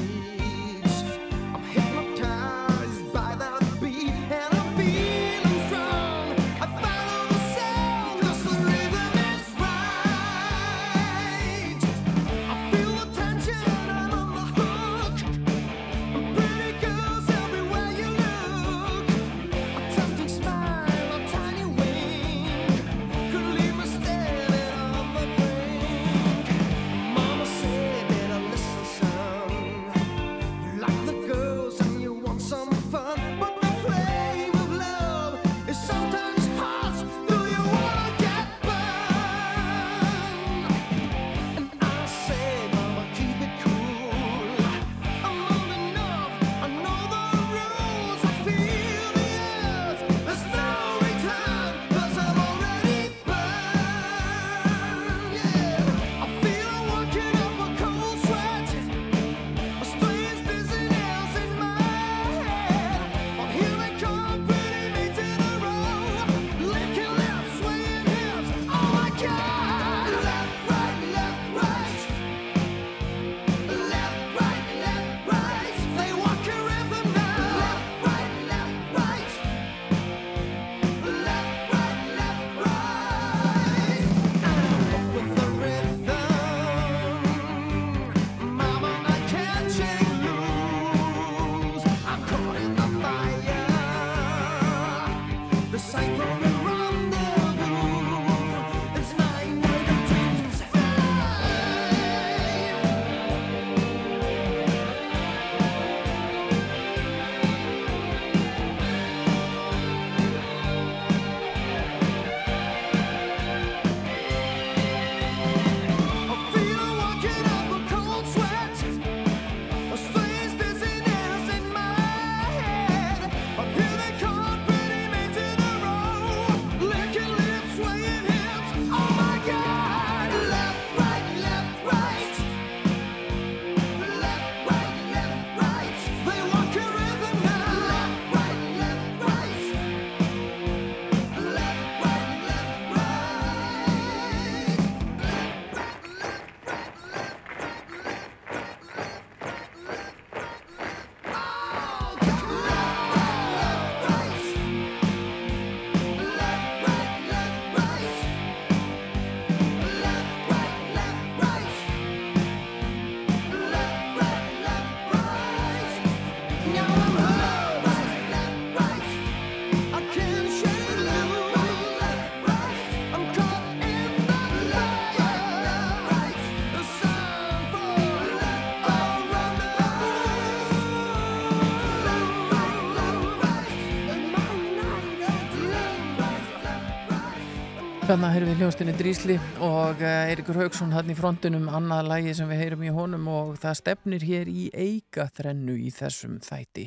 Þannig 188.15 188.31
heyrum 188.31 188.51
við 188.53 188.61
hljónstinni 188.62 188.93
Drísli 188.95 189.35
og 189.66 190.03
eh, 190.07 190.28
Eirikur 190.31 190.61
Haugsson 190.61 190.93
hann 190.95 191.09
í 191.11 191.16
frontunum 191.19 191.65
annað 191.66 192.12
lægi 192.12 192.35
sem 192.39 192.47
við 192.47 192.61
heyrum 192.61 192.85
í 192.86 192.93
honum 192.95 193.24
og 193.27 193.49
það 193.59 193.81
stefnir 193.81 194.27
hér 194.28 194.51
í 194.53 194.69
eiga 194.70 195.24
þrennu 195.35 195.74
í 195.82 195.91
þessum 195.91 196.36
þætti. 196.45 196.85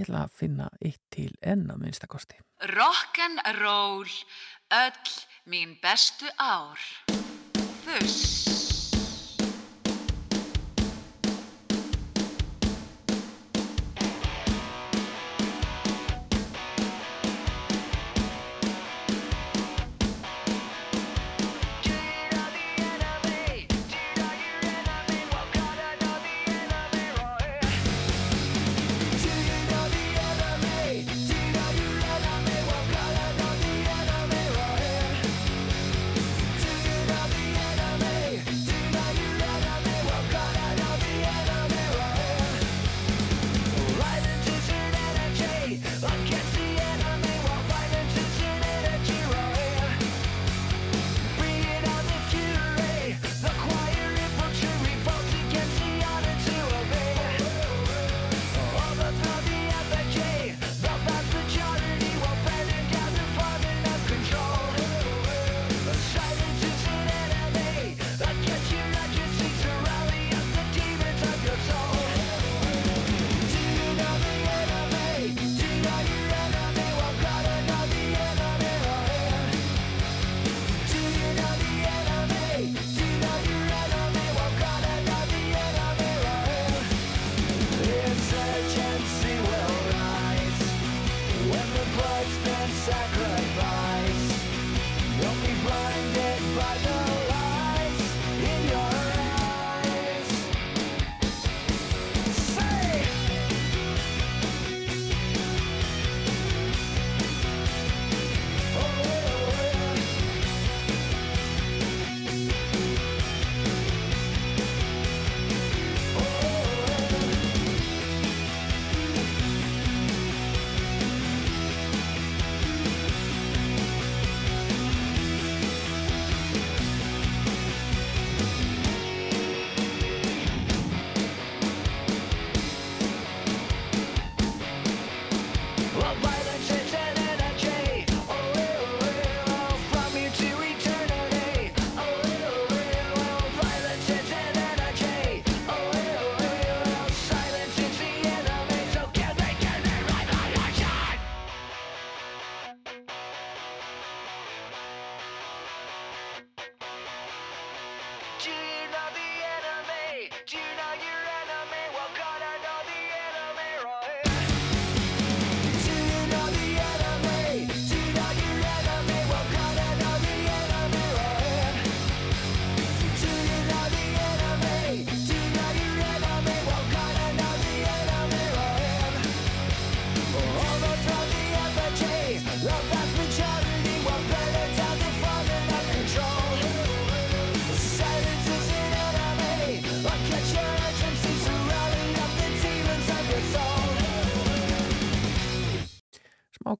Ég 0.00 0.08
ætla 0.08 0.22
að 0.24 0.38
finna 0.40 0.70
eitt 0.80 1.02
til 1.12 1.28
enn 1.44 1.66
að 1.74 1.82
minnstakosti. 1.82 2.40
Rock'n'roll, 2.72 4.16
öll 4.80 5.12
mín 5.52 5.76
bestu 5.84 6.32
ár. 6.40 6.80
Þuss. 7.84 8.75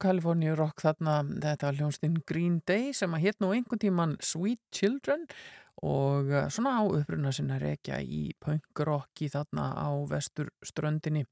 Kaliforníu 0.06 0.54
rock 0.54 0.84
þarna, 0.84 1.20
þetta 1.42 1.66
var 1.66 1.78
hljónstinn 1.80 2.18
Green 2.28 2.60
Day 2.68 2.92
sem 2.94 3.14
að 3.16 3.24
hétt 3.26 3.40
nú 3.42 3.50
einhvern 3.54 3.82
tíman 3.82 4.12
Sweet 4.22 4.60
Children 4.74 5.24
og 5.84 6.30
eh, 6.30 6.46
svona 6.52 6.78
á 6.80 6.82
uppruna 6.86 7.32
sinna 7.34 7.58
rekja 7.60 7.98
í 8.00 8.30
punkrocki 8.40 9.28
þarna 9.32 9.72
á 9.76 9.90
vestur 10.08 10.52
ströndinni. 10.64 11.26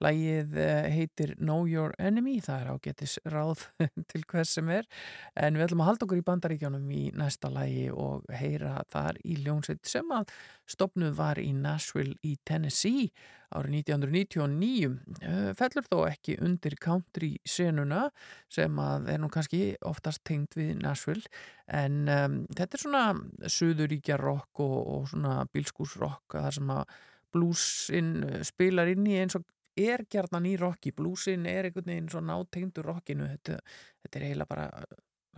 Lægið 0.00 0.56
eh, 0.60 0.86
heitir 0.94 1.34
Know 1.38 1.66
Your 1.68 1.94
Enemy, 1.98 2.38
það 2.44 2.62
er 2.62 2.70
ágetis 2.74 3.16
ráð 3.28 3.66
til 4.12 4.24
hvers 4.30 4.54
sem 4.56 4.70
er 4.72 4.88
en 5.36 5.58
við 5.58 5.68
ætlum 5.68 5.84
að 5.84 5.90
halda 5.92 6.08
okkur 6.08 6.22
í 6.22 6.28
bandaríkjánum 6.30 6.94
í 6.96 7.02
næsta 7.20 7.50
lægi 7.52 7.90
og 7.92 8.24
heyra 8.32 8.80
þar 8.92 9.20
í 9.24 9.36
hljónsveit 9.42 9.84
sem 9.88 10.16
að 10.16 10.32
stopnuð 10.70 11.14
var 11.18 11.42
í 11.42 11.50
Nashville 11.56 12.16
í 12.24 12.36
Tennessee 12.48 13.10
árið 13.50 13.80
1999 13.82 14.90
Eh, 15.20 15.50
fellur 15.58 15.84
þó 15.84 15.98
ekki 16.08 16.36
undir 16.40 16.76
country 16.80 17.34
senuna 17.44 18.06
sem 18.52 18.78
að 18.80 19.10
er 19.12 19.20
nú 19.20 19.28
kannski 19.32 19.74
oftast 19.86 20.22
tengt 20.24 20.56
við 20.56 20.78
Nashville 20.80 21.28
en 21.68 22.08
um, 22.08 22.38
þetta 22.56 22.78
er 22.78 22.82
svona 22.84 23.50
suðuríkja 23.52 24.16
rock 24.20 24.62
og, 24.64 24.78
og 24.94 25.08
svona 25.12 25.42
bílskúsrock 25.52 26.38
þar 26.38 26.56
sem 26.56 26.72
að 26.72 26.96
bluesinn 27.34 28.14
eh, 28.26 28.40
spilar 28.46 28.90
inn 28.90 29.06
í 29.06 29.18
eins 29.20 29.36
og 29.38 29.44
er 29.86 30.04
gjarnan 30.10 30.48
í 30.48 30.56
rocki, 30.60 30.92
bluesinn 30.96 31.46
er 31.48 31.68
einhvern 31.68 31.92
veginn 31.92 32.10
svo 32.12 32.22
nátengdur 32.24 32.90
rockinu 32.92 33.28
þetta, 33.30 33.58
þetta 34.04 34.20
er 34.20 34.28
eiginlega 34.28 34.52
bara 34.52 34.68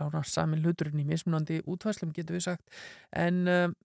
lána 0.01 0.23
samin 0.25 0.63
hluturinn 0.65 1.03
í 1.03 1.07
mismunandi 1.07 1.61
útvæslum 1.69 2.13
getur 2.15 2.39
við 2.39 2.47
sagt 2.51 2.85
en 3.11 3.43
um, 3.47 3.75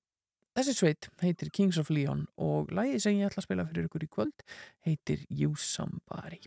Þessi 0.59 0.72
sveit 0.74 1.06
heitir 1.22 1.52
Kings 1.55 1.76
of 1.78 1.90
Leon 1.94 2.24
og 2.43 2.72
lagið 2.74 3.05
sem 3.05 3.20
ég 3.20 3.30
ætla 3.30 3.44
að 3.44 3.47
spila 3.47 3.68
fyrir 3.68 3.86
ykkur 3.86 4.09
í 4.09 4.10
kvöld 4.10 4.47
heitir 4.89 5.22
You 5.30 5.55
Somebody. 5.55 6.40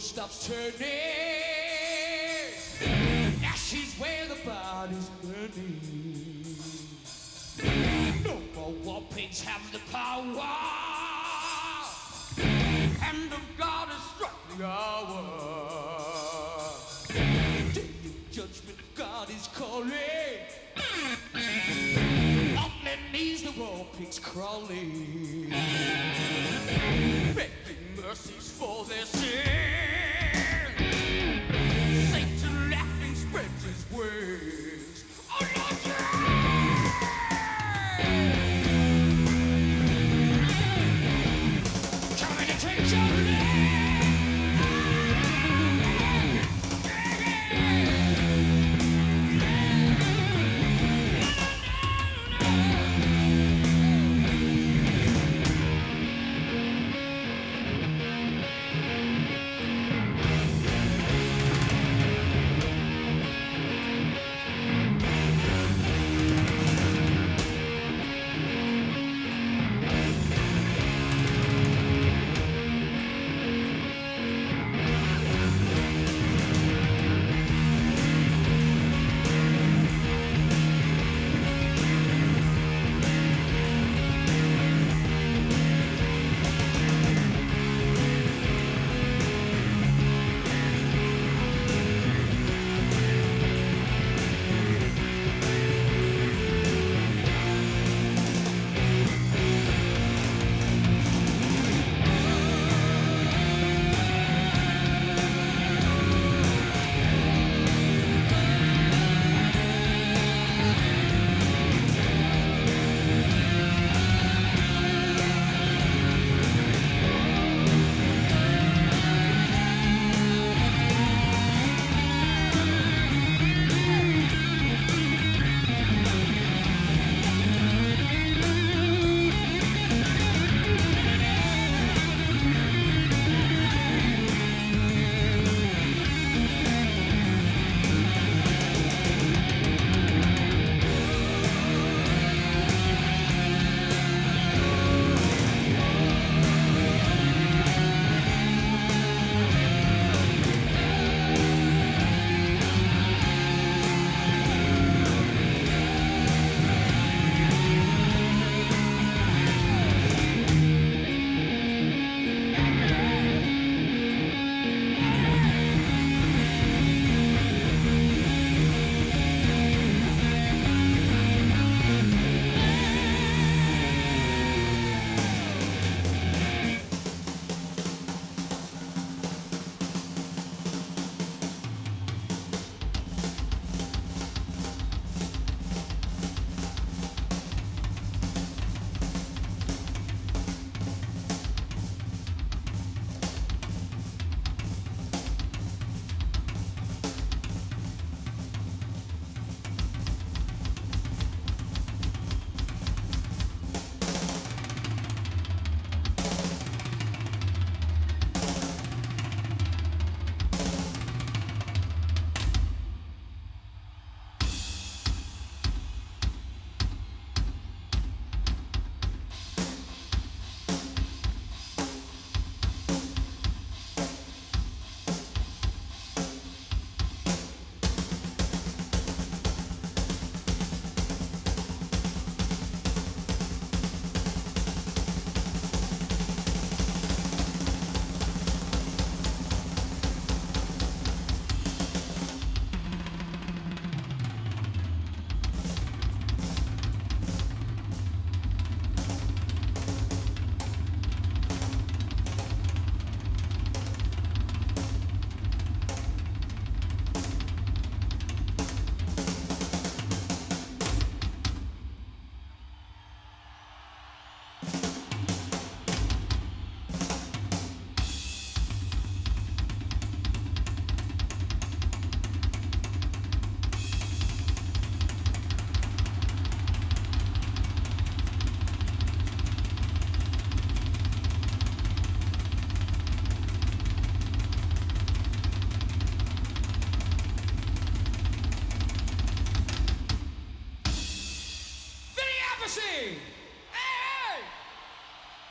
stops 0.00 0.46
turning. 0.46 1.07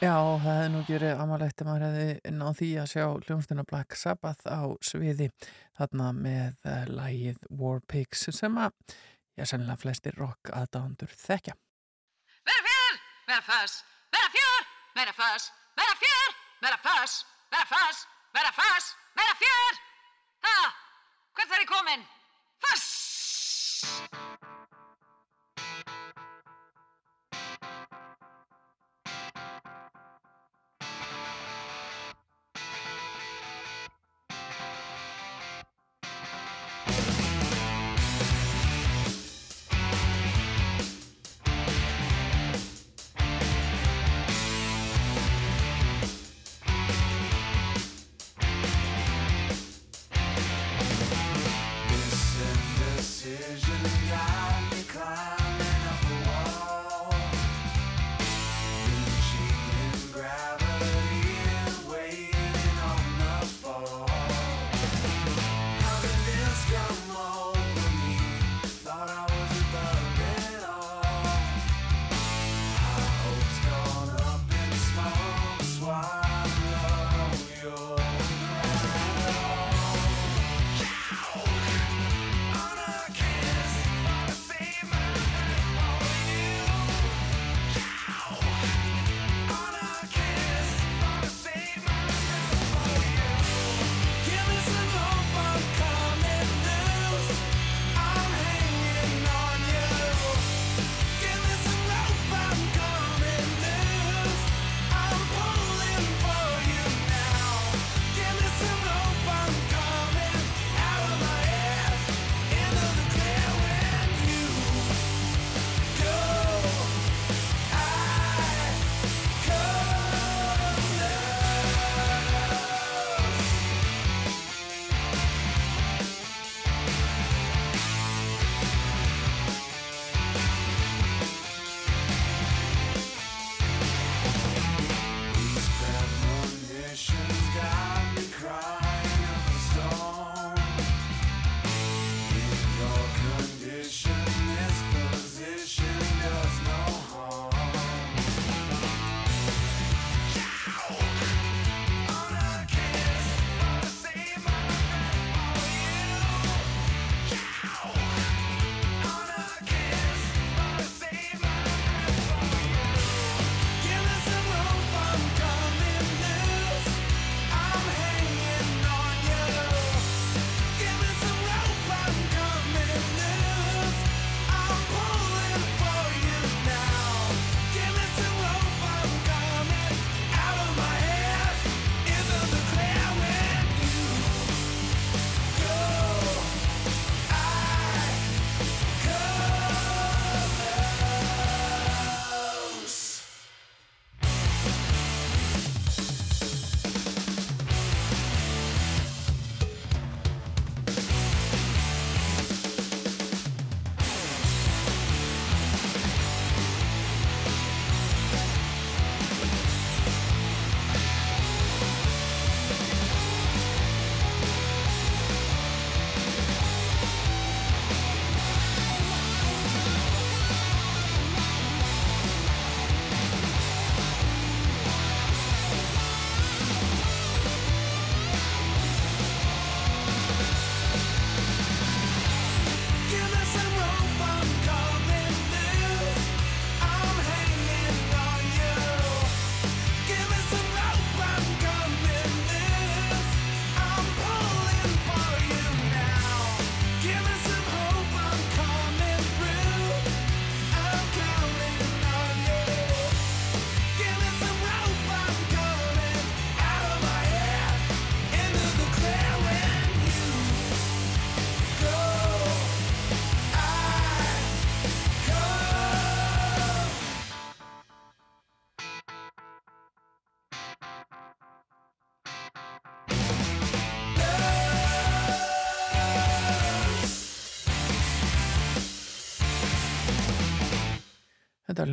Já, 0.08 0.14
það 0.40 0.46
hefði 0.46 0.68
nú 0.72 0.82
gerið 0.88 1.20
amalegt 1.20 1.62
að 1.62 1.68
maður 1.68 1.84
hefði 1.84 2.32
náð 2.38 2.52
því 2.60 2.68
að 2.80 2.86
sjá 2.94 3.04
hljómsduna 3.26 3.64
Black 3.68 3.96
Sabbath 4.00 4.46
á 4.48 4.64
sviði 4.88 5.26
þarna 5.76 6.12
með 6.16 6.62
uh, 6.64 6.86
lægið 6.88 7.42
War 7.60 7.82
Pigs 7.92 8.24
sem 8.38 8.56
að, 8.62 8.78
já, 9.36 9.44
sennilega 9.50 9.82
flestir 9.82 10.16
rock 10.16 10.54
aðdándur 10.56 11.12
þekkja. 11.12 11.58
Meira 12.48 12.64
fjör, 12.70 13.02
meira 13.28 13.44
föss, 13.50 13.76
meira 14.16 14.32
fjör, 14.38 14.72
meira 14.96 15.18
föss, 15.20 15.50
meira 15.82 16.00
fjör, 16.06 16.40
meira 16.64 16.82
föss, 16.88 17.20
meira 17.52 17.70
föss, 17.74 18.02
meira 18.38 18.56
föss, 18.62 18.90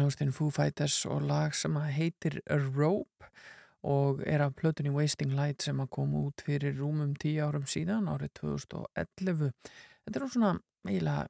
Hljómsdyn 0.04 0.34
Foo 0.36 0.50
Fighters 0.52 1.06
og 1.08 1.22
lag 1.24 1.54
sem 1.56 1.76
heitir 1.80 2.34
Rope 2.76 3.28
og 3.88 4.20
er 4.28 4.42
af 4.44 4.52
plötunni 4.52 4.90
Wasting 4.92 5.32
Light 5.32 5.64
sem 5.64 5.78
að 5.80 5.88
koma 5.96 6.26
út 6.26 6.44
fyrir 6.44 6.74
rúmum 6.76 7.14
tíu 7.16 7.40
árum 7.46 7.64
síðan 7.64 8.10
árið 8.12 8.34
2011. 8.42 9.48
Þetta 10.04 10.20
er 10.20 10.26
svona 10.34 10.50
eiginlega 10.84 11.24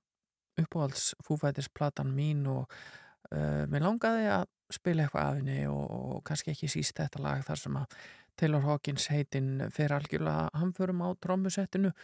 uppáhalds 0.59 1.05
Foo 1.23 1.39
Fighters 1.39 1.71
platan 1.71 2.11
mín 2.17 2.43
og 2.51 2.67
uh, 2.67 3.63
mér 3.71 3.87
langaði 3.87 4.27
að 4.41 4.51
spila 4.75 5.07
eitthvað 5.07 5.29
af 5.29 5.39
henni 5.39 5.61
og, 5.71 5.85
og 5.95 6.21
kannski 6.27 6.51
ekki 6.57 6.73
síst 6.75 6.99
þetta 6.99 7.23
lag 7.23 7.47
þar 7.47 7.63
sem 7.63 7.79
að 7.79 7.99
Taylor 8.35 8.67
Hawkins 8.67 9.07
heitinn 9.15 9.69
fer 9.71 9.95
algjörlega 9.95 10.51
hamförum 10.59 11.07
á 11.07 11.15
trommusettinu 11.23 11.95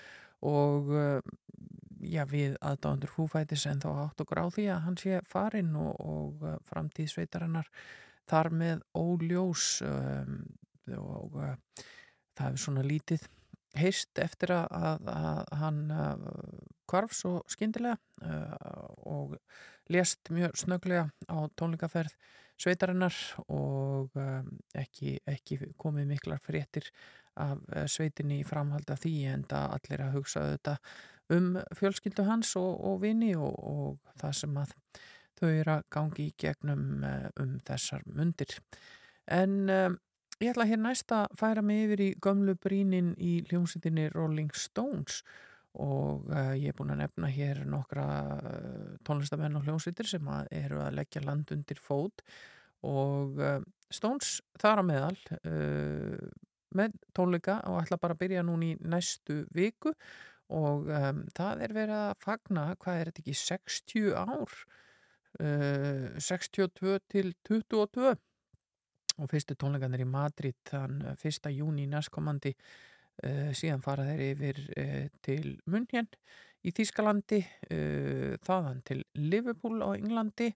og 0.47 0.95
uh, 0.95 1.19
já, 2.01 2.25
við 2.29 2.57
aðdándur 2.65 3.13
húfætis 3.17 3.67
en 3.71 3.83
þá 3.83 3.89
átt 4.07 4.23
okkur 4.25 4.43
á 4.43 4.47
því 4.55 4.67
að 4.75 4.85
hann 4.87 5.01
sé 5.01 5.21
farinn 5.29 5.75
og, 5.79 5.93
og 6.01 6.47
uh, 6.47 6.57
framtíð 6.69 7.13
sveitarinnar 7.15 7.69
þar 8.31 8.51
með 8.55 8.85
óljós 8.97 9.81
um, 9.87 10.41
og 10.97 11.37
uh, 11.37 11.55
það 12.37 12.47
hefur 12.47 12.65
svona 12.65 12.87
lítið 12.87 13.27
heist 13.79 14.19
eftir 14.19 14.55
að, 14.55 14.67
að, 14.75 15.11
að 15.15 15.55
hann 15.61 15.81
uh, 15.95 16.15
kvarf 16.91 17.15
svo 17.15 17.35
skyndilega 17.51 17.99
uh, 18.27 18.91
og 19.07 19.37
lést 19.91 20.31
mjög 20.35 20.59
snöglega 20.59 21.09
á 21.31 21.39
tónleikaferð 21.59 22.15
sveitarinnar 22.61 23.17
og 23.49 24.11
um, 24.19 24.51
ekki, 24.77 25.19
ekki 25.29 25.61
komið 25.81 26.11
miklar 26.11 26.43
fréttir 26.43 26.91
af 27.41 27.61
uh, 27.71 27.87
sveitinni 27.89 28.41
í 28.43 28.47
framhald 28.47 28.91
af 28.91 29.03
því 29.05 29.15
en 29.33 29.47
það 29.51 29.77
allir 29.79 30.05
að 30.05 30.19
hugsa 30.19 30.45
þetta 30.53 30.77
um 31.35 31.55
fjölskyldu 31.79 32.25
hans 32.27 32.55
og, 32.59 32.73
og 32.85 33.01
vini 33.05 33.33
og, 33.39 33.55
og 33.59 34.21
það 34.21 34.37
sem 34.43 34.61
að 34.61 34.75
þau 35.41 35.51
eru 35.51 35.75
að 35.75 35.85
gangi 35.95 36.29
í 36.29 36.37
gegnum 36.41 37.05
uh, 37.07 37.29
um 37.41 37.59
þessar 37.67 38.05
mundir. 38.07 38.57
En 39.31 39.55
um, 39.71 39.97
ég 40.41 40.53
ætla 40.53 40.69
hér 40.69 40.83
næst 40.83 41.13
að 41.15 41.31
færa 41.41 41.65
mig 41.65 41.87
yfir 41.87 42.05
í 42.05 42.11
gömlu 42.23 42.57
brínin 42.61 43.15
í 43.17 43.41
hljómsveitinni 43.49 44.11
Rolling 44.15 44.53
Stones 44.57 45.23
og 45.79 46.27
uh, 46.33 46.53
ég 46.59 46.73
er 46.73 46.77
búin 46.77 46.93
að 46.97 47.05
nefna 47.05 47.31
hér 47.31 47.65
nokkra 47.71 48.07
uh, 48.37 48.95
tónlistamenn 49.07 49.59
og 49.59 49.69
hljómsveitir 49.69 50.09
sem 50.11 50.31
að 50.33 50.51
eru 50.65 50.81
að 50.83 50.97
leggja 50.99 51.25
land 51.25 51.53
undir 51.55 51.81
fót 51.81 52.25
og 52.87 53.39
uh, 53.39 53.61
Stones 53.91 54.39
þar 54.61 54.83
á 54.83 54.85
meðal 54.87 55.17
með 56.79 56.93
tónleika 57.17 57.57
og 57.67 57.81
ætla 57.81 57.97
bara 57.99 58.15
að 58.15 58.21
byrja 58.21 58.45
núna 58.47 58.69
í 58.69 58.77
næstu 58.87 59.41
viku 59.51 59.91
og 59.91 60.05
um, 60.51 61.25
það 61.37 61.65
er 61.67 61.75
verið 61.77 61.97
að 61.97 62.13
fagna, 62.25 62.67
hvað 62.83 63.01
er 63.01 63.11
þetta 63.11 63.23
ekki, 63.25 63.37
60 63.39 64.11
ár 64.19 64.57
uh, 65.41 66.07
62 66.19 66.99
til 67.11 67.33
22 67.47 68.15
og 69.21 69.29
fyrstu 69.29 69.57
tónleikanir 69.59 70.05
í 70.05 70.09
Madrid 70.09 70.57
þann 70.69 71.03
1. 71.13 71.51
júni 71.55 71.87
næstkomandi 71.91 72.55
uh, 72.55 73.51
síðan 73.57 73.85
fara 73.85 74.07
þeir 74.09 74.25
yfir 74.31 74.63
uh, 74.81 75.05
til 75.25 75.57
Munhjen 75.71 76.09
í 76.65 76.73
Þýskalandi 76.77 77.41
uh, 77.43 78.33
þaðan 78.47 78.83
til 78.89 79.05
Liverpool 79.19 79.85
á 79.85 79.93
Englandi 79.97 80.51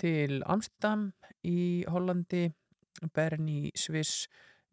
til 0.00 0.42
Amsterdam 0.44 1.08
í 1.46 1.86
Hollandi 1.88 2.48
Bern 3.14 3.48
í 3.48 3.70
Sviss 3.76 4.26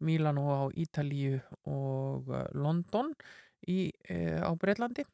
Milano 0.04 0.44
á 0.50 0.62
Ítalíu 0.74 1.38
og 1.70 2.28
London 2.56 3.12
í, 3.70 3.88
uh, 4.10 4.40
á 4.44 4.50
Breitlandi 4.60 5.06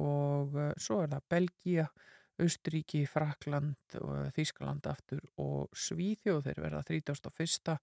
og 0.00 0.56
uh, 0.56 0.72
svo 0.80 1.02
er 1.04 1.12
það 1.12 1.30
Belgia 1.34 1.86
Austuríki, 2.42 3.04
Frakland 3.06 3.98
og 4.00 4.32
Þýskaland 4.36 4.86
aftur 4.88 5.20
og 5.42 5.72
Svíþjóð 5.76 6.46
þeir 6.46 6.62
verða 6.64 6.82
31. 6.88 7.76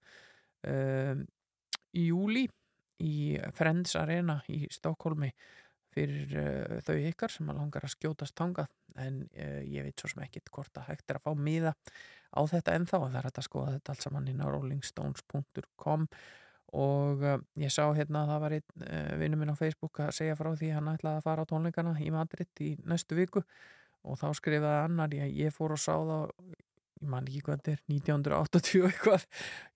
Um, 0.70 1.22
júli 1.96 2.44
í 3.00 3.14
Friends 3.56 3.94
Arena 3.96 4.40
í 4.52 4.66
Stokkólmi 4.72 5.30
fyrir 5.94 6.34
uh, 6.38 6.76
þau 6.86 6.96
ykkar 6.98 7.32
sem 7.32 7.50
langar 7.50 7.86
að 7.86 7.94
skjótast 7.94 8.36
tangað 8.38 8.70
en 9.00 9.22
uh, 9.30 9.62
ég 9.64 9.86
veit 9.86 10.02
svo 10.02 10.10
sem 10.12 10.24
ekkit 10.26 10.50
hvort 10.54 10.76
að 10.78 10.90
hægt 10.92 11.10
er 11.10 11.20
að 11.20 11.26
fá 11.26 11.32
miða 11.48 11.74
á 12.30 12.40
þetta 12.50 12.76
ennþá 12.76 13.00
að 13.00 13.08
það 13.08 13.18
er 13.20 13.28
hægt 13.28 13.40
að 13.42 13.48
skoða 13.48 13.72
þetta 13.76 13.94
allt 13.94 14.06
saman 14.06 14.30
inn 14.30 14.44
á 14.44 14.46
rollingstones.com 14.50 16.06
og 16.76 17.24
uh, 17.24 17.36
ég 17.60 17.72
sá 17.74 17.84
hérna 17.96 18.24
að 18.24 18.32
það 18.32 18.42
var 18.44 18.56
einn 18.58 18.86
uh, 18.86 19.12
vinnu 19.20 19.40
minn 19.40 19.52
á 19.54 19.60
Facebook 19.60 20.02
að 20.04 20.14
segja 20.20 20.38
frá 20.38 20.52
því 20.54 20.72
hann 20.76 20.90
ætlaði 20.94 21.20
að 21.20 21.28
fara 21.28 21.44
á 21.46 21.50
tónleikana 21.50 21.94
í 21.98 22.10
Madrid 22.14 22.64
í 22.64 22.72
næstu 22.86 23.18
viku 23.18 23.44
og 24.06 24.18
þá 24.20 24.28
skrifaði 24.38 24.84
annar, 24.86 25.14
ég, 25.14 25.32
ég 25.44 25.54
fór 25.54 25.76
og 25.76 25.80
sá 25.82 25.94
það 25.94 26.30
ég 27.00 27.08
man 27.08 27.28
ekki 27.28 27.40
hvað 27.46 27.60
þetta 27.60 27.72
er, 27.72 27.82
1980 27.94 28.86
eitthvað, 28.90 29.26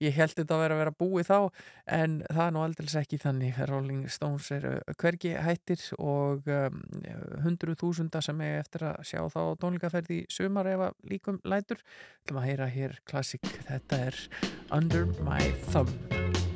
ég 0.05 0.17
held 0.19 0.35
þetta 0.37 0.57
að 0.57 0.63
vera 0.65 0.77
að 0.77 0.83
vera 0.83 0.95
búið 1.01 1.29
þá, 1.31 1.39
en 1.99 2.17
það 2.29 2.43
er 2.45 2.55
nú 2.57 2.65
aldrei 2.65 2.91
ekki 3.01 3.21
þannig, 3.23 3.61
Rolling 3.71 4.03
Stones 4.13 4.51
er 4.55 4.67
hvergi 5.01 5.35
hættir 5.47 5.85
og 5.99 6.51
um, 6.53 6.81
hundru 7.47 7.77
þúsunda 7.81 8.23
sem 8.25 8.45
er 8.45 8.61
eftir 8.61 8.89
að 8.91 9.05
sjá 9.09 9.23
þá 9.33 9.41
tónleikaferði 9.63 10.25
sumar 10.33 10.69
ef 10.75 10.89
að 10.91 10.99
líkum 11.15 11.41
lætur, 11.49 11.81
til 12.29 12.37
að 12.37 12.51
heyra 12.51 12.73
hér 12.73 12.99
klassik, 13.09 13.49
þetta 13.69 14.05
er 14.11 14.21
Under 14.75 15.09
My 15.25 15.49
Thumb 15.71 16.54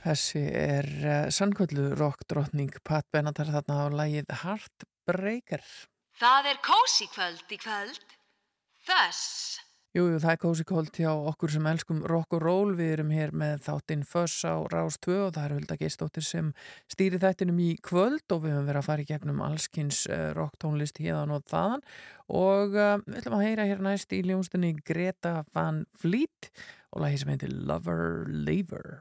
Þessi 0.08 0.40
er 0.56 0.86
eh, 1.04 1.26
sannkvöldu 1.28 1.90
rockdrottning 1.98 2.72
Pat 2.80 3.04
Benatar 3.12 3.50
þarna 3.52 3.74
á 3.76 3.86
lægið 3.92 4.30
Heartbreaker. 4.40 5.64
Það 6.16 6.46
er 6.48 6.60
kósi 6.64 7.08
kvöld 7.12 7.52
í 7.52 7.58
kvöld, 7.60 8.14
þess. 8.88 9.58
Jújú, 9.92 10.14
jú, 10.14 10.20
það 10.22 10.32
er 10.32 10.40
kósi 10.40 10.64
kvöld 10.68 10.96
hjá 10.96 11.10
okkur 11.12 11.52
sem 11.52 11.68
elskum 11.68 12.00
rock 12.08 12.38
og 12.38 12.42
roll. 12.46 12.72
Við 12.78 12.94
erum 12.94 13.12
hér 13.12 13.34
með 13.36 13.66
þáttinn 13.66 14.06
Föss 14.08 14.38
á 14.48 14.56
Rás 14.72 14.96
2 15.04 15.18
og 15.26 15.34
það 15.36 15.44
er 15.44 15.54
Hulda 15.58 15.78
Geistóttir 15.82 16.24
sem 16.24 16.48
stýri 16.88 17.20
þættinum 17.20 17.60
í 17.66 17.68
kvöld 17.84 18.32
og 18.32 18.46
við 18.46 18.56
höfum 18.56 18.70
verið 18.70 18.80
að 18.80 18.88
fara 18.88 19.04
í 19.04 19.10
gegnum 19.10 19.44
allskins 19.44 20.00
eh, 20.08 20.30
rocktónlist 20.38 21.02
híðan 21.04 21.36
og 21.36 21.44
þaðan 21.52 21.84
og 22.28 22.76
uh, 22.76 22.96
við 23.04 23.20
ætlum 23.20 23.38
að 23.38 23.46
heyra 23.46 23.68
hér 23.68 23.84
næst 23.84 24.12
í 24.12 24.20
ljónstunni 24.24 24.74
Greta 24.84 25.38
Van 25.56 25.84
Vliet 26.00 26.52
og 26.92 27.04
lagi 27.04 27.20
sem 27.20 27.32
heitir 27.32 27.52
Lover 27.52 28.26
Lever. 28.28 28.98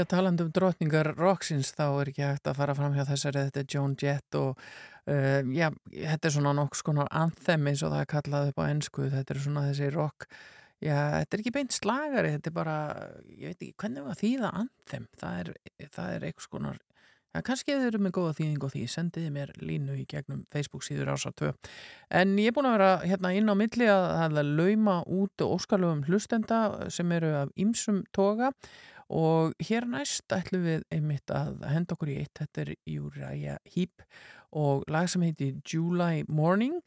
Já, 0.00 0.06
talandi 0.08 0.46
um 0.46 0.50
drottningar 0.56 1.10
rocksins 1.18 1.74
þá 1.76 1.82
er 2.00 2.08
ekki 2.08 2.22
hægt 2.24 2.48
að 2.48 2.56
fara 2.56 2.72
fram 2.78 2.94
hjá 2.96 3.02
þessari 3.04 3.42
þetta 3.50 3.60
er 3.60 3.66
Joan 3.74 3.96
Jett 4.00 4.36
og 4.38 4.62
uh, 5.12 5.50
já, 5.52 5.66
þetta 5.92 6.28
er 6.30 6.34
svona 6.38 6.54
nokks 6.56 6.80
konar 6.86 7.10
anthem 7.12 7.68
eins 7.68 7.82
og 7.84 7.92
það 7.92 8.04
er 8.06 8.08
kallað 8.14 8.48
upp 8.48 8.62
á 8.64 8.70
ennsku 8.70 9.10
þetta 9.12 9.34
er 9.34 9.42
svona 9.44 9.66
þessi 9.66 9.90
rock. 9.92 10.24
Já, 10.80 10.96
þetta 11.18 11.36
er 11.36 11.42
ekki 11.42 11.52
beint 11.58 11.76
slagari, 11.76 12.30
þetta 12.38 12.48
er 12.48 12.56
bara 12.56 12.76
ég 13.34 13.50
veit 13.50 13.58
ekki, 13.58 13.74
hvernig 13.82 14.06
var 14.06 14.20
þýða 14.22 14.54
anthem? 14.62 15.04
Það 15.20 15.42
er, 15.42 15.52
það 15.98 16.14
er 16.14 16.26
eitthvað 16.30 16.54
konar 16.56 16.80
Já, 17.30 17.44
kannski 17.46 17.76
þið 17.76 17.84
eru 17.86 17.98
með 18.02 18.12
góða 18.16 18.30
þýðing 18.40 18.64
og 18.66 18.72
því 18.72 18.80
sendiði 18.90 19.28
mér 19.36 19.50
línu 19.62 20.00
í 20.00 20.06
gegnum 20.10 20.40
Facebook 20.50 20.82
síður 20.82 21.12
ása 21.12 21.30
2 21.38 21.52
en 22.18 22.32
ég 22.42 22.50
er 22.50 22.56
búin 22.56 22.66
að 22.66 22.74
vera 22.74 22.88
hérna 23.04 23.30
inn 23.38 23.52
á 23.52 23.54
milli 23.54 23.86
að, 23.86 24.06
að 24.24 24.40
lauma 24.48 24.96
út 25.06 25.44
óskalöfum 25.44 26.02
hlustenda 26.08 26.88
sem 26.90 27.12
eru 27.14 27.30
af 27.44 27.52
ýmsum 27.54 28.00
toga 28.16 28.50
og 29.10 29.56
hér 29.66 29.88
næst 29.90 30.30
ætlum 30.32 30.62
við 30.66 30.84
einmitt 30.94 31.32
að 31.34 31.64
henda 31.66 31.96
okkur 31.96 32.12
í 32.12 32.20
eitt, 32.22 32.36
þetta 32.38 32.62
er 32.62 32.70
Uriah 32.94 33.58
Heep 33.74 34.04
og 34.56 34.84
lag 34.90 35.08
sem 35.10 35.24
heiti 35.26 35.52
July 35.66 36.22
Morning. 36.28 36.78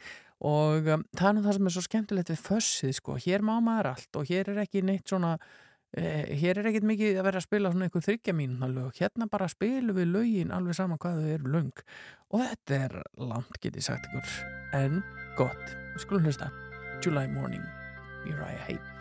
Og 0.43 0.87
um, 0.91 1.03
það 1.15 1.27
er 1.29 1.35
nú 1.35 1.43
það 1.43 1.57
sem 1.57 1.67
er 1.67 1.75
svo 1.75 1.83
skemmtilegt 1.85 2.31
við 2.33 2.41
fössið 2.43 2.95
sko, 2.97 3.19
hér 3.25 3.45
má 3.45 3.53
maður 3.63 3.93
allt 3.93 4.19
og 4.19 4.27
hér 4.27 4.51
er 4.51 4.63
ekki 4.65 4.81
neitt 4.83 5.07
svona 5.07 5.37
eh, 5.95 6.33
hér 6.41 6.59
er 6.59 6.67
ekkit 6.71 6.87
mikið 6.89 7.19
að 7.21 7.27
vera 7.29 7.39
að 7.39 7.47
spila 7.47 7.71
svona 7.71 7.87
einhver 7.87 8.03
þryggja 8.03 8.35
mínuna 8.35 8.67
lög, 8.71 8.91
hérna 8.99 9.29
bara 9.31 9.47
spilum 9.51 9.95
við 9.95 10.11
lögin 10.11 10.51
alveg 10.55 10.79
sama 10.79 10.99
hvað 10.99 11.21
þau 11.21 11.35
eru 11.37 11.53
löng. 11.55 11.85
Og 12.35 12.43
þetta 12.43 12.81
er 12.81 12.97
langt 13.23 13.61
getið 13.63 13.87
sagt 13.87 14.09
ykkur 14.11 14.33
en 14.81 14.99
gott, 15.39 15.77
við 15.93 16.03
skulum 16.07 16.27
hlusta. 16.27 16.51
July 17.03 17.27
Morning, 17.31 17.63
Uriah 18.27 18.67
Heep 18.67 18.92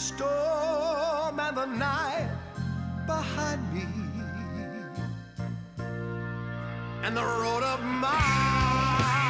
the 0.00 0.06
storm 0.06 1.38
and 1.38 1.56
the 1.56 1.66
night 1.66 2.30
behind 3.06 3.60
me, 3.74 3.84
and 7.02 7.14
the 7.14 7.22
road 7.22 7.62
of 7.62 7.82
mine. 7.82 9.29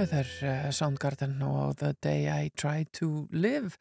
Þetta 0.00 0.16
er 0.16 0.28
uh, 0.48 0.68
Soundgarden 0.72 1.42
og 1.44 1.74
The 1.76 1.90
Day 2.00 2.22
I 2.32 2.46
Try 2.56 2.86
to 2.96 3.26
Live. 3.36 3.74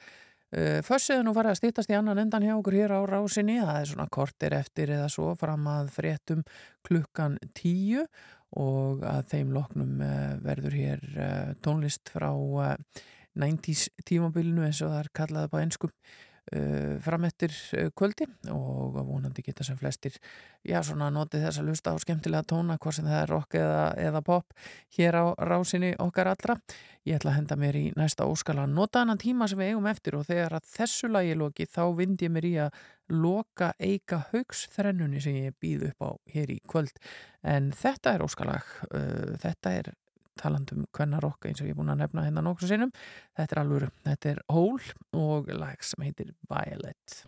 Uh, 0.51 0.81
Fössið 0.83 1.21
nú 1.23 1.31
farið 1.37 1.53
að 1.53 1.59
stýttast 1.61 1.93
í 1.93 1.95
annan 1.95 2.19
endan 2.19 2.43
hjá 2.43 2.57
okkur 2.57 2.75
hér 2.75 2.91
á 2.91 2.99
rásinni. 3.07 3.55
Það 3.61 3.77
er 3.79 3.87
svona 3.93 4.07
kortir 4.11 4.55
eftir 4.57 4.91
eða 4.97 5.05
svo 5.13 5.29
fram 5.39 5.69
að 5.71 5.93
fréttum 5.95 6.41
klukkan 6.83 7.37
tíu 7.55 8.03
og 8.59 9.05
að 9.07 9.31
þeim 9.31 9.55
loknum 9.55 10.03
uh, 10.03 10.35
verður 10.43 10.75
hér 10.81 11.07
tónlist 11.63 12.11
frá 12.11 12.33
uh, 12.35 12.75
90s 13.39 13.87
tímabilinu 14.03 14.67
eins 14.67 14.83
og 14.83 14.91
það 14.91 15.05
er 15.05 15.11
kallað 15.21 15.47
upp 15.47 15.55
á 15.55 15.63
einskum 15.63 15.95
uh, 15.95 16.28
fram 17.03 17.26
eftir 17.27 17.53
uh, 17.77 17.89
kvöldi 17.97 18.26
og 18.53 18.97
vonandi 19.05 19.43
geta 19.45 19.65
sem 19.67 19.77
flestir 19.77 20.15
já 20.65 20.80
svona 20.85 21.09
notið 21.13 21.45
þess 21.45 21.61
að 21.61 21.69
lusta 21.69 21.93
á 21.93 22.01
skemmtilega 22.01 22.47
tóna 22.49 22.77
hvort 22.77 22.97
sem 22.97 23.07
það 23.07 23.21
er 23.21 23.34
rock 23.34 23.57
eða, 23.59 23.84
eða 24.09 24.21
pop 24.26 24.55
hér 24.97 25.19
á 25.21 25.26
rásinni 25.49 25.93
okkar 25.99 26.31
allra. 26.34 26.57
Ég 27.07 27.19
ætla 27.19 27.31
að 27.31 27.38
henda 27.39 27.57
mér 27.59 27.77
í 27.80 27.85
næsta 27.97 28.27
óskala 28.30 28.65
nota 28.69 29.03
annan 29.03 29.21
tíma 29.21 29.47
sem 29.47 29.59
við 29.61 29.73
eigum 29.73 29.88
eftir 29.89 30.17
og 30.19 30.27
þegar 30.27 30.57
að 30.59 30.67
þessu 30.73 31.09
lagi 31.09 31.38
loki 31.38 31.69
þá 31.69 31.84
vind 31.97 32.26
ég 32.26 32.34
mér 32.34 32.49
í 32.49 32.53
að 32.65 32.84
loka 33.09 33.71
eika 33.80 34.23
haugs 34.34 34.67
þrennunni 34.76 35.21
sem 35.23 35.38
ég 35.47 35.57
býð 35.61 35.88
upp 35.89 36.05
á 36.05 36.09
hér 36.34 36.51
í 36.53 36.59
kvöld. 36.69 36.99
En 37.41 37.71
þetta 37.73 38.17
er 38.17 38.26
óskalag 38.26 38.76
uh, 38.91 39.35
þetta 39.41 39.76
er 39.80 39.93
talandum 40.39 40.87
kvennarokk 40.95 41.49
eins 41.49 41.61
og 41.61 41.69
ég 41.69 41.75
er 41.75 41.81
búin 41.81 41.93
að 41.93 42.05
nefna 42.05 42.25
hérna 42.27 42.45
nokkur 42.45 42.71
sinnum 42.71 42.95
þetta 43.37 43.51
er 43.55 43.63
alvöru, 43.65 43.93
þetta 44.07 44.33
er 44.33 44.43
Hól 44.49 44.79
og 45.19 45.53
lag 45.53 45.83
sem 45.85 46.07
heitir 46.07 46.33
Violet 46.49 47.19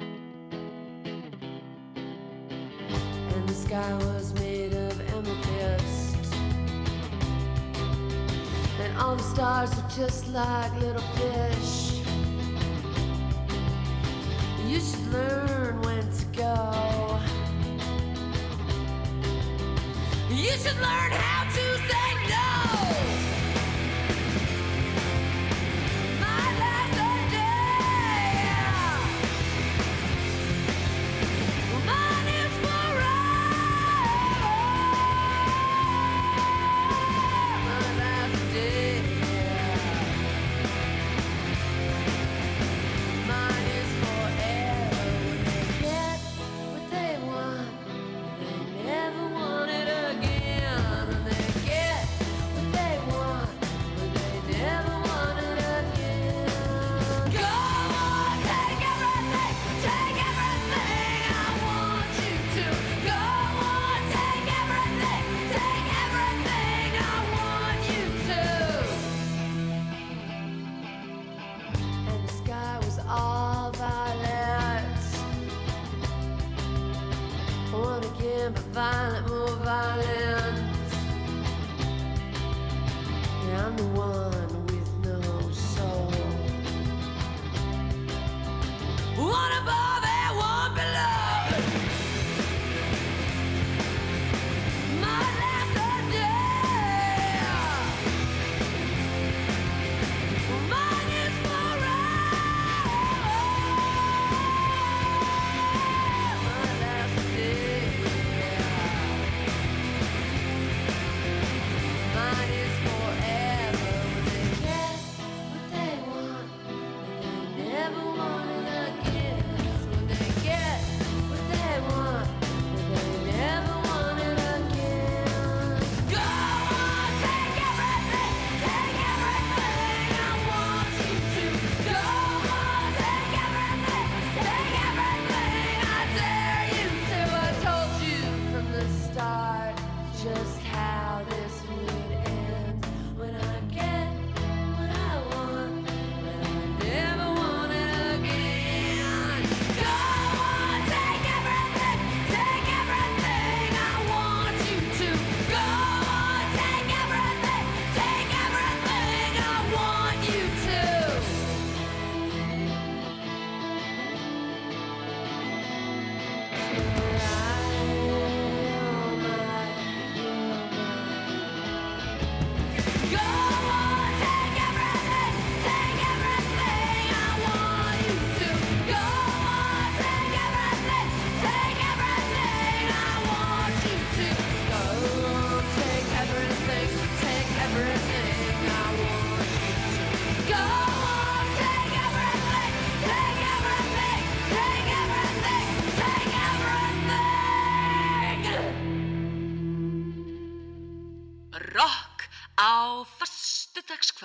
and 3.42 3.50
the 3.50 3.56
sky 3.56 3.94
was 3.96 4.34
made 4.36 4.74
of 4.74 5.00
amethyst. 5.16 6.34
And 8.80 8.98
all 8.98 9.16
the 9.16 9.24
stars 9.24 9.76
were 9.76 9.90
just 9.90 10.28
like 10.28 10.74
little 10.80 11.02
fish. 11.18 12.02
You 14.68 14.80
should 14.80 15.08
learn 15.12 15.82
when 15.82 16.06
to 16.20 16.26
go. 16.38 17.20
You 20.30 20.52
should 20.62 20.80
learn 20.82 21.12
how 21.12 21.44
to 21.44 21.78
say 21.90 22.21
Whoa! 22.74 23.11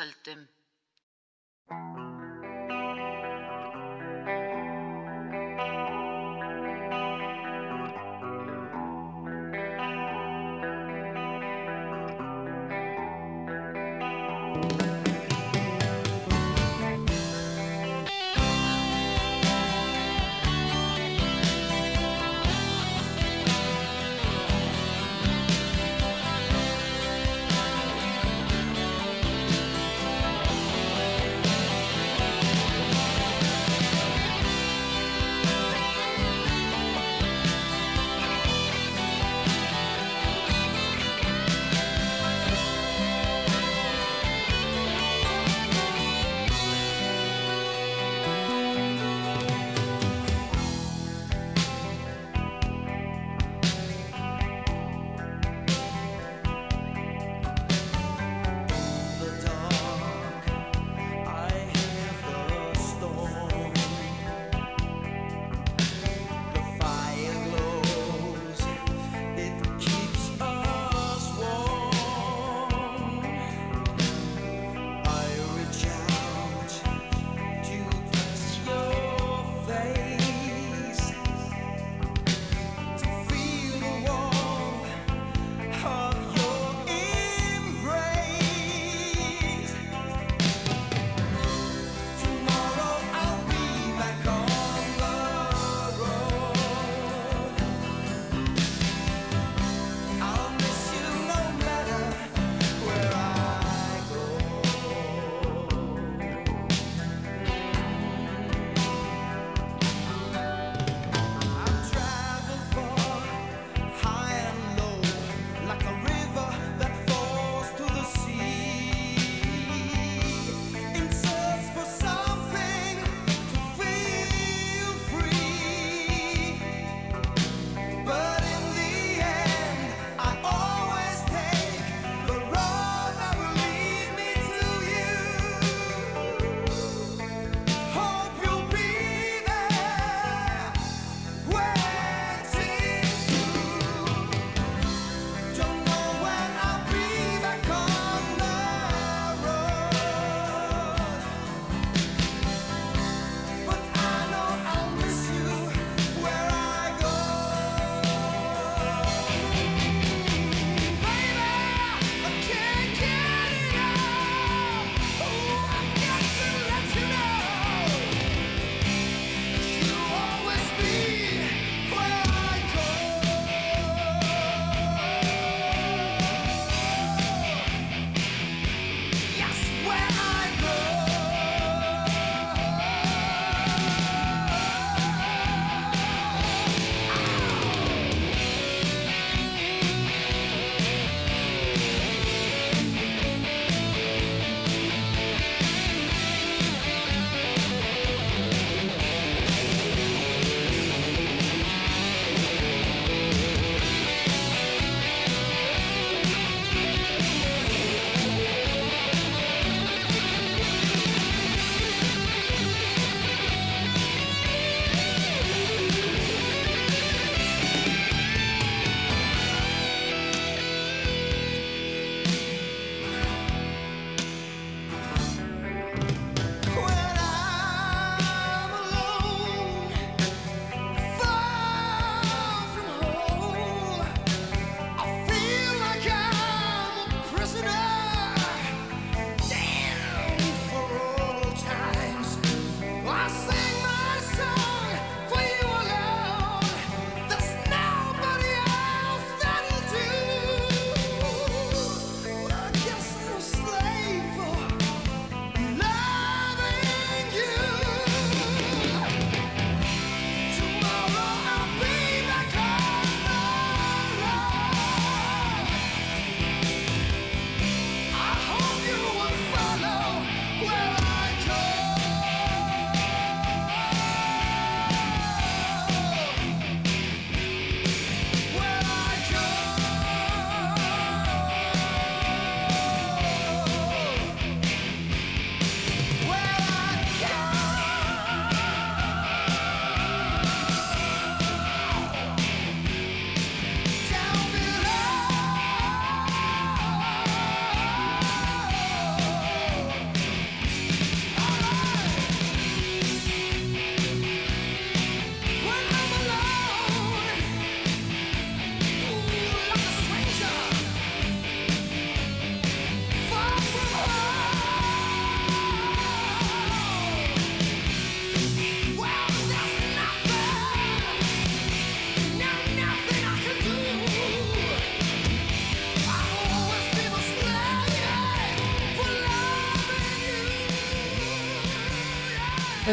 Föstudagskvöldum. 0.07 0.49
Go 0.49 0.56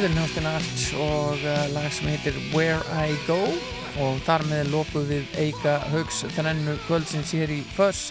Er 0.04 0.12
hljómsdina 0.12 0.52
Arts 0.58 0.90
og 1.00 1.38
uh, 1.48 1.60
lag 1.72 1.86
sem 1.96 2.10
heitir 2.12 2.36
Where 2.52 2.82
I 2.92 3.14
Go. 3.24 3.38
Og 4.04 4.18
þar 4.26 4.44
með 4.50 4.72
lokuð 4.74 5.06
við 5.14 5.38
Eika 5.40 5.78
Haugs 5.94 6.26
þrennu 6.36 6.74
kvöldsins 6.90 7.32
hér 7.32 7.54
í 7.56 7.62
Föss 7.78 8.10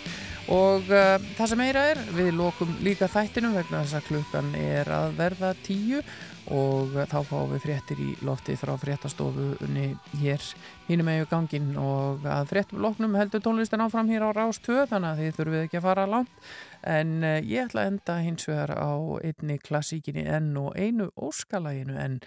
og 0.49 0.89
uh, 0.89 1.21
það 1.37 1.51
sem 1.51 1.61
meira 1.61 1.83
er, 1.93 2.01
við 2.17 2.31
lokum 2.39 2.73
líka 2.83 3.11
þættinum 3.13 3.59
vegna 3.59 3.83
þess 3.83 3.99
að 3.99 4.09
klukkan 4.09 4.49
er 4.57 4.89
að 4.89 5.19
verða 5.21 5.53
tíu. 5.67 6.01
Og 6.49 6.97
uh, 6.97 7.05
þá 7.13 7.19
fáum 7.29 7.53
við 7.53 7.67
fréttir 7.67 8.01
í 8.01 8.09
lofti 8.25 8.57
frá 8.57 8.73
fréttastofunni 8.81 9.91
hér 10.23 10.49
hínum 10.89 11.13
eða 11.13 11.29
gangin 11.29 11.75
og 11.77 12.25
að 12.25 12.55
fréttum 12.55 12.81
loknum 12.87 13.21
heldur 13.21 13.45
tónlistin 13.45 13.85
áfram 13.85 14.09
hér 14.09 14.25
á 14.27 14.31
Rás 14.33 14.65
2 14.65 14.89
þannig 14.95 15.13
að 15.13 15.21
þið 15.27 15.37
þurfum 15.43 15.61
ekki 15.67 15.83
að 15.83 15.87
fara 15.91 16.09
langt 16.09 16.53
en 16.89 17.19
uh, 17.23 17.39
ég 17.41 17.67
ætla 17.67 17.85
að 17.85 17.93
enda 17.93 18.17
hins 18.25 18.49
vegar 18.49 18.75
á 18.75 18.93
einni 19.23 19.59
klassíkinni 19.63 20.25
enn 20.27 20.57
og 20.61 20.77
einu 20.79 21.11
óskalaginu 21.17 21.99
en 22.01 22.21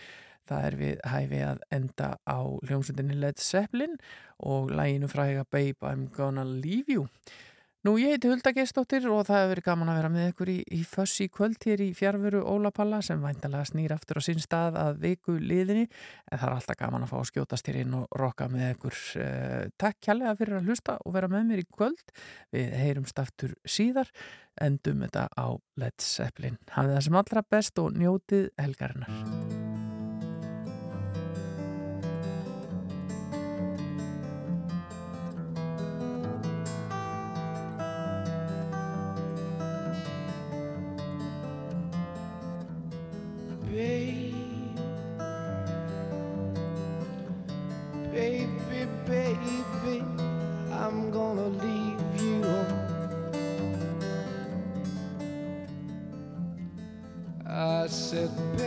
það 0.46 0.68
er 0.70 0.78
við 0.80 1.02
hæfi 1.10 1.42
að 1.48 1.66
enda 1.74 2.12
á 2.28 2.40
hljómsveitinni 2.68 3.18
Led 3.18 3.42
Zeppelin 3.42 3.98
og 4.40 4.72
læginu 4.72 5.10
fræga 5.10 5.46
Babe 5.50 5.90
I'm 5.90 6.08
Gonna 6.14 6.46
Leave 6.46 7.00
You 7.00 7.08
Nú 7.86 8.00
ég 8.02 8.16
heiti 8.16 8.32
Hulda 8.32 8.50
Geistóttir 8.50 9.04
og 9.14 9.28
það 9.28 9.36
hefur 9.38 9.50
verið 9.52 9.66
gaman 9.68 9.90
að 9.92 9.98
vera 10.00 10.10
með 10.10 10.30
ykkur 10.32 10.50
í, 10.50 10.56
í 10.74 10.80
föss 10.90 11.20
í 11.22 11.28
kvöld 11.30 11.68
hér 11.68 11.84
í 11.86 11.92
fjárveru 11.94 12.40
Ólapalla 12.50 12.98
sem 13.06 13.20
væntalega 13.22 13.68
snýr 13.70 13.94
aftur 13.94 14.18
á 14.18 14.26
sinn 14.26 14.42
stað 14.42 14.80
að 14.82 15.04
viku 15.04 15.36
liðinni 15.38 15.84
en 15.86 16.40
það 16.40 16.48
er 16.48 16.56
alltaf 16.56 16.80
gaman 16.80 17.06
að 17.06 17.12
fá 17.12 17.20
að 17.20 17.28
skjótast 17.30 17.70
hér 17.70 17.78
inn 17.84 17.94
og 18.00 18.18
rokka 18.18 18.48
með 18.50 18.72
ykkur. 18.72 19.04
Uh, 19.22 19.62
takk 19.78 20.02
kjærlega 20.02 20.34
fyrir 20.40 20.58
að 20.58 20.72
hlusta 20.72 20.98
og 20.98 21.14
vera 21.20 21.30
með 21.30 21.46
mér 21.52 21.62
í 21.62 21.68
kvöld. 21.78 22.16
Við 22.58 22.74
heyrumst 22.82 23.22
aftur 23.22 23.54
síðar, 23.70 24.10
endum 24.62 25.04
þetta 25.06 25.28
á 25.36 25.48
Led 25.82 25.98
Zeppelin. 26.02 26.58
Hafið 26.72 26.96
það 26.96 27.06
sem 27.08 27.22
allra 27.22 27.46
best 27.56 27.80
og 27.84 27.96
njótið 28.00 28.50
helgarinnar. 28.62 29.12
Baby, 48.16 48.88
baby, 49.08 49.65
Yeah. 58.38 58.65